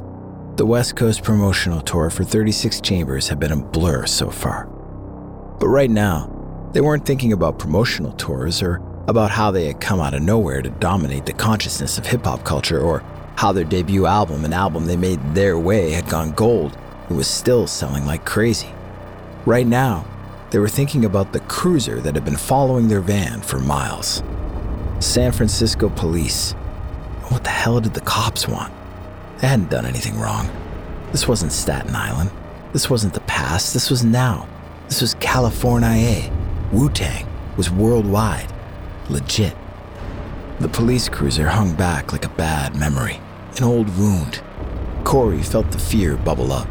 The 0.57 0.67
West 0.67 0.97
Coast 0.97 1.23
promotional 1.23 1.81
tour 1.81 2.11
for 2.11 2.25
36 2.25 2.81
Chambers 2.83 3.29
had 3.29 3.41
been 3.41 3.53
a 3.53 3.57
blur 3.57 4.05
so 4.05 4.31
far. 4.31 4.67
But 5.59 5.69
right 5.69 5.91
now, 5.91 6.29
they 6.73 6.81
weren't 6.81 7.05
thinking 7.05 7.33
about 7.33 7.59
promotional 7.59 8.13
tours 8.13 8.63
or 8.63 8.83
about 9.09 9.31
how 9.31 9.51
they 9.51 9.67
had 9.67 9.81
come 9.81 10.01
out 10.01 10.15
of 10.15 10.23
nowhere 10.23 10.63
to 10.63 10.71
dominate 10.71 11.27
the 11.27 11.33
consciousness 11.33 11.99
of 11.99 12.07
hip 12.07 12.25
hop 12.25 12.44
culture 12.44 12.81
or 12.81 13.03
how 13.37 13.53
their 13.53 13.65
debut 13.65 14.07
album, 14.07 14.44
an 14.44 14.53
album 14.53 14.87
they 14.87 14.96
made 14.96 15.35
their 15.35 15.59
way, 15.59 15.90
had 15.90 16.09
gone 16.09 16.33
gold 16.33 16.77
and 17.09 17.17
was 17.17 17.27
still 17.27 17.67
selling 17.67 18.07
like 18.07 18.25
crazy. 18.25 18.71
Right 19.44 19.67
now, 19.67 20.07
they 20.51 20.59
were 20.59 20.69
thinking 20.69 21.05
about 21.05 21.33
the 21.33 21.40
cruiser 21.40 22.01
that 22.01 22.15
had 22.15 22.25
been 22.25 22.37
following 22.37 22.88
their 22.88 23.01
van 23.01 23.40
for 23.40 23.59
miles. 23.59 24.23
San 25.01 25.33
Francisco 25.33 25.88
police. 25.90 26.53
What 27.29 27.44
the 27.44 27.51
hell 27.51 27.81
did 27.81 27.94
the 27.94 28.01
cops 28.01 28.46
want? 28.46 28.73
They 29.38 29.49
hadn't 29.49 29.71
done 29.71 29.87
anything 29.87 30.19
wrong. 30.19 30.49
This 31.11 31.27
wasn't 31.27 31.53
Staten 31.53 31.94
Island. 31.94 32.31
This 32.73 32.88
wasn't 32.88 33.15
the 33.15 33.21
past. 33.21 33.75
This 33.75 33.90
was 33.90 34.05
now. 34.05 34.49
This 34.88 35.01
was 35.01 35.15
California. 35.15 36.32
Wu 36.73 36.88
Tang 36.88 37.27
was 37.58 37.70
worldwide. 37.70 38.50
Legit. 39.10 39.54
The 40.58 40.68
police 40.68 41.06
cruiser 41.06 41.50
hung 41.50 41.75
back 41.75 42.12
like 42.12 42.25
a 42.25 42.31
bad 42.31 42.75
memory, 42.75 43.20
an 43.58 43.64
old 43.64 43.94
wound. 43.98 44.40
Corey 45.04 45.42
felt 45.42 45.70
the 45.70 45.79
fear 45.79 46.16
bubble 46.16 46.50
up. 46.50 46.66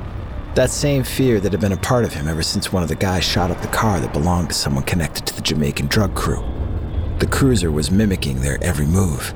That 0.56 0.72
same 0.72 1.04
fear 1.04 1.40
that 1.40 1.52
had 1.52 1.62
been 1.62 1.72
a 1.72 1.78
part 1.78 2.04
of 2.04 2.14
him 2.14 2.28
ever 2.28 2.42
since 2.42 2.74
one 2.74 2.82
of 2.82 2.90
the 2.90 2.96
guys 2.96 3.24
shot 3.24 3.52
up 3.52 3.62
the 3.62 3.68
car 3.68 4.00
that 4.00 4.12
belonged 4.12 4.50
to 4.50 4.56
someone 4.56 4.84
connected 4.86 5.28
to 5.28 5.36
the 5.36 5.42
Jamaican 5.42 5.86
drug 5.86 6.16
crew. 6.16 6.44
The 7.20 7.28
cruiser 7.28 7.70
was 7.72 7.92
mimicking 7.92 8.42
their 8.42 8.58
every 8.64 8.88
move. 8.88 9.36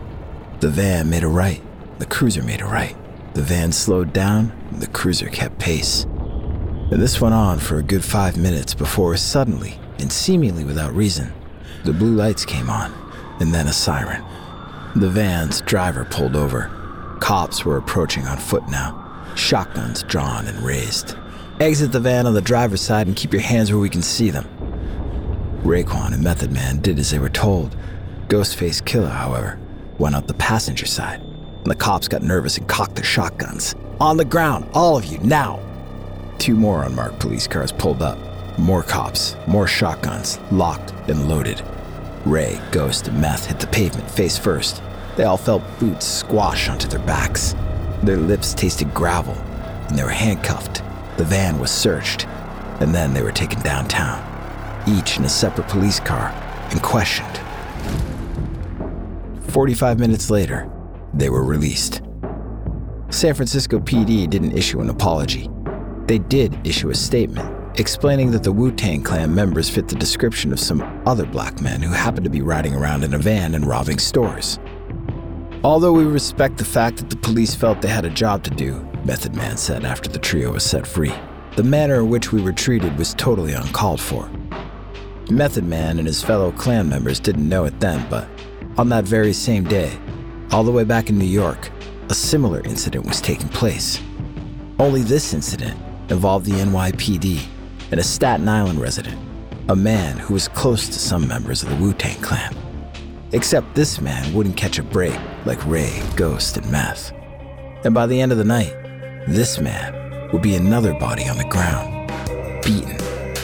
The 0.61 0.69
van 0.69 1.11
made 1.11 1.23
a 1.23 1.27
right, 1.27 1.61
the 1.99 2.07
cruiser 2.07 2.41
made 2.41 2.61
a 2.61 2.65
right. 2.65 2.95
The 3.35 3.43
van 3.43 3.71
slowed 3.71 4.13
down, 4.13 4.51
the 4.71 4.87
cruiser 4.87 5.29
kept 5.29 5.59
pace. 5.59 6.05
And 6.05 6.99
this 6.99 7.21
went 7.21 7.35
on 7.35 7.59
for 7.59 7.77
a 7.77 7.83
good 7.83 8.03
five 8.03 8.35
minutes 8.35 8.73
before 8.73 9.15
suddenly, 9.17 9.79
and 9.99 10.11
seemingly 10.11 10.63
without 10.63 10.93
reason, 10.93 11.33
the 11.83 11.93
blue 11.93 12.15
lights 12.15 12.45
came 12.45 12.69
on, 12.69 12.93
and 13.39 13.53
then 13.53 13.67
a 13.67 13.73
siren. 13.73 14.23
The 14.95 15.09
van's 15.09 15.61
driver 15.61 16.05
pulled 16.05 16.35
over. 16.35 16.71
Cops 17.19 17.65
were 17.65 17.77
approaching 17.77 18.25
on 18.27 18.37
foot 18.37 18.67
now, 18.69 19.25
shotguns 19.35 20.03
drawn 20.03 20.47
and 20.47 20.59
raised. 20.61 21.15
Exit 21.59 21.91
the 21.91 21.99
van 21.99 22.25
on 22.25 22.33
the 22.33 22.41
driver's 22.41 22.81
side 22.81 23.07
and 23.07 23.15
keep 23.15 23.31
your 23.31 23.41
hands 23.41 23.71
where 23.71 23.79
we 23.79 23.89
can 23.89 24.01
see 24.01 24.29
them. 24.29 24.45
Raekwon 25.63 26.13
and 26.13 26.23
Method 26.23 26.51
Man 26.51 26.79
did 26.79 26.99
as 26.99 27.11
they 27.11 27.19
were 27.19 27.29
told. 27.29 27.75
Ghostface 28.27 28.81
Killah, 28.83 29.11
however, 29.11 29.59
went 29.97 30.15
out 30.15 30.27
the 30.27 30.33
passenger 30.35 30.85
side, 30.85 31.21
and 31.21 31.65
the 31.65 31.75
cops 31.75 32.07
got 32.07 32.21
nervous 32.21 32.57
and 32.57 32.67
cocked 32.67 32.95
their 32.95 33.05
shotguns. 33.05 33.75
On 33.99 34.17
the 34.17 34.25
ground, 34.25 34.67
all 34.73 34.97
of 34.97 35.05
you, 35.05 35.17
now! 35.19 35.59
Two 36.37 36.55
more 36.55 36.83
unmarked 36.83 37.19
police 37.19 37.47
cars 37.47 37.71
pulled 37.71 38.01
up. 38.01 38.17
More 38.57 38.83
cops, 38.83 39.35
more 39.47 39.67
shotguns, 39.67 40.39
locked 40.49 40.91
and 41.09 41.27
loaded. 41.27 41.61
Ray, 42.25 42.61
Ghost, 42.71 43.09
and 43.09 43.19
Meth 43.19 43.47
hit 43.47 43.59
the 43.59 43.67
pavement 43.67 44.09
face 44.09 44.37
first. 44.37 44.81
They 45.17 45.25
all 45.25 45.35
felt 45.35 45.61
boots 45.77 46.05
squash 46.05 46.69
onto 46.69 46.87
their 46.87 46.99
backs. 46.99 47.53
Their 48.03 48.15
lips 48.15 48.53
tasted 48.53 48.93
gravel, 48.93 49.33
and 49.89 49.97
they 49.97 50.03
were 50.03 50.09
handcuffed. 50.09 50.81
The 51.17 51.25
van 51.25 51.59
was 51.59 51.69
searched, 51.69 52.27
and 52.79 52.95
then 52.95 53.13
they 53.13 53.21
were 53.21 53.33
taken 53.33 53.61
downtown, 53.61 54.23
each 54.87 55.17
in 55.17 55.25
a 55.25 55.29
separate 55.29 55.67
police 55.67 55.99
car, 55.99 56.29
and 56.71 56.81
questioned. 56.81 57.39
45 59.49 59.99
minutes 59.99 60.29
later, 60.29 60.69
they 61.13 61.29
were 61.29 61.43
released. 61.43 62.01
San 63.09 63.33
Francisco 63.33 63.79
PD 63.79 64.29
didn't 64.29 64.57
issue 64.57 64.79
an 64.79 64.89
apology. 64.89 65.49
They 66.07 66.19
did 66.19 66.57
issue 66.65 66.89
a 66.89 66.95
statement 66.95 67.54
explaining 67.77 68.31
that 68.31 68.43
the 68.43 68.51
Wu 68.51 68.71
Tang 68.71 69.03
Clan 69.03 69.35
members 69.35 69.69
fit 69.69 69.87
the 69.87 69.95
description 69.95 70.53
of 70.53 70.59
some 70.59 70.81
other 71.05 71.25
black 71.25 71.61
men 71.61 71.81
who 71.81 71.91
happened 71.91 72.23
to 72.23 72.29
be 72.29 72.41
riding 72.41 72.73
around 72.73 73.03
in 73.03 73.13
a 73.13 73.17
van 73.17 73.53
and 73.55 73.65
robbing 73.65 73.99
stores. 73.99 74.59
Although 75.63 75.93
we 75.93 76.05
respect 76.05 76.57
the 76.57 76.65
fact 76.65 76.97
that 76.97 77.09
the 77.09 77.17
police 77.17 77.53
felt 77.53 77.81
they 77.81 77.87
had 77.87 78.05
a 78.05 78.09
job 78.09 78.43
to 78.43 78.49
do, 78.49 78.87
Method 79.03 79.35
Man 79.35 79.57
said 79.57 79.83
after 79.83 80.09
the 80.09 80.19
trio 80.19 80.53
was 80.53 80.63
set 80.63 80.87
free, 80.87 81.13
the 81.55 81.63
manner 81.63 81.95
in 81.95 82.09
which 82.09 82.31
we 82.31 82.41
were 82.41 82.53
treated 82.53 82.97
was 82.97 83.13
totally 83.15 83.53
uncalled 83.53 83.99
for. 83.99 84.29
Method 85.29 85.65
Man 85.65 85.97
and 85.97 86.07
his 86.07 86.21
fellow 86.23 86.51
Clan 86.51 86.87
members 86.87 87.19
didn't 87.19 87.49
know 87.49 87.65
it 87.65 87.79
then, 87.79 88.07
but 88.09 88.27
on 88.77 88.89
that 88.89 89.05
very 89.05 89.33
same 89.33 89.63
day, 89.63 89.97
all 90.51 90.63
the 90.63 90.71
way 90.71 90.83
back 90.83 91.09
in 91.09 91.17
New 91.17 91.25
York, 91.25 91.71
a 92.09 92.13
similar 92.13 92.61
incident 92.61 93.05
was 93.05 93.19
taking 93.19 93.49
place. 93.49 93.99
Only 94.79 95.01
this 95.01 95.33
incident 95.33 95.79
involved 96.09 96.45
the 96.45 96.51
NYPD 96.51 97.54
and 97.95 98.01
a 98.01 98.03
Staten 98.03 98.49
Island 98.49 98.81
resident, 98.81 99.17
a 99.69 99.75
man 99.75 100.17
who 100.17 100.33
was 100.33 100.49
close 100.49 100.87
to 100.87 100.99
some 100.99 101.29
members 101.29 101.63
of 101.63 101.69
the 101.69 101.77
Wu 101.77 101.93
Tang 101.93 102.21
Clan. 102.21 102.53
Except 103.31 103.73
this 103.73 104.01
man 104.01 104.33
wouldn't 104.33 104.57
catch 104.57 104.77
a 104.77 104.83
break 104.83 105.17
like 105.45 105.65
Ray, 105.65 106.03
Ghost, 106.17 106.57
and 106.57 106.69
Meth. 106.69 107.13
And 107.85 107.93
by 107.93 108.05
the 108.05 108.19
end 108.19 108.33
of 108.33 108.37
the 108.37 108.43
night, 108.43 108.73
this 109.29 109.61
man 109.61 110.29
would 110.33 110.41
be 110.41 110.55
another 110.55 110.93
body 110.95 111.29
on 111.29 111.37
the 111.37 111.45
ground, 111.45 112.11
beaten, 112.65 112.97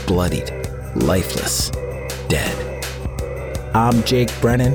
bloodied, 0.06 0.52
lifeless, 0.98 1.70
dead. 2.28 2.84
I'm 3.74 4.04
Jake 4.04 4.32
Brennan, 4.42 4.74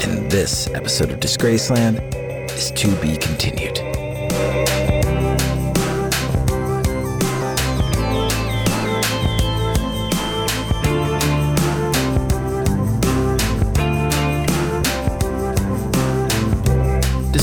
and 0.00 0.30
this 0.30 0.68
episode 0.74 1.12
of 1.12 1.18
Disgraceland 1.18 2.14
is 2.52 2.72
to 2.72 2.94
be 2.96 3.16
continued. 3.16 3.78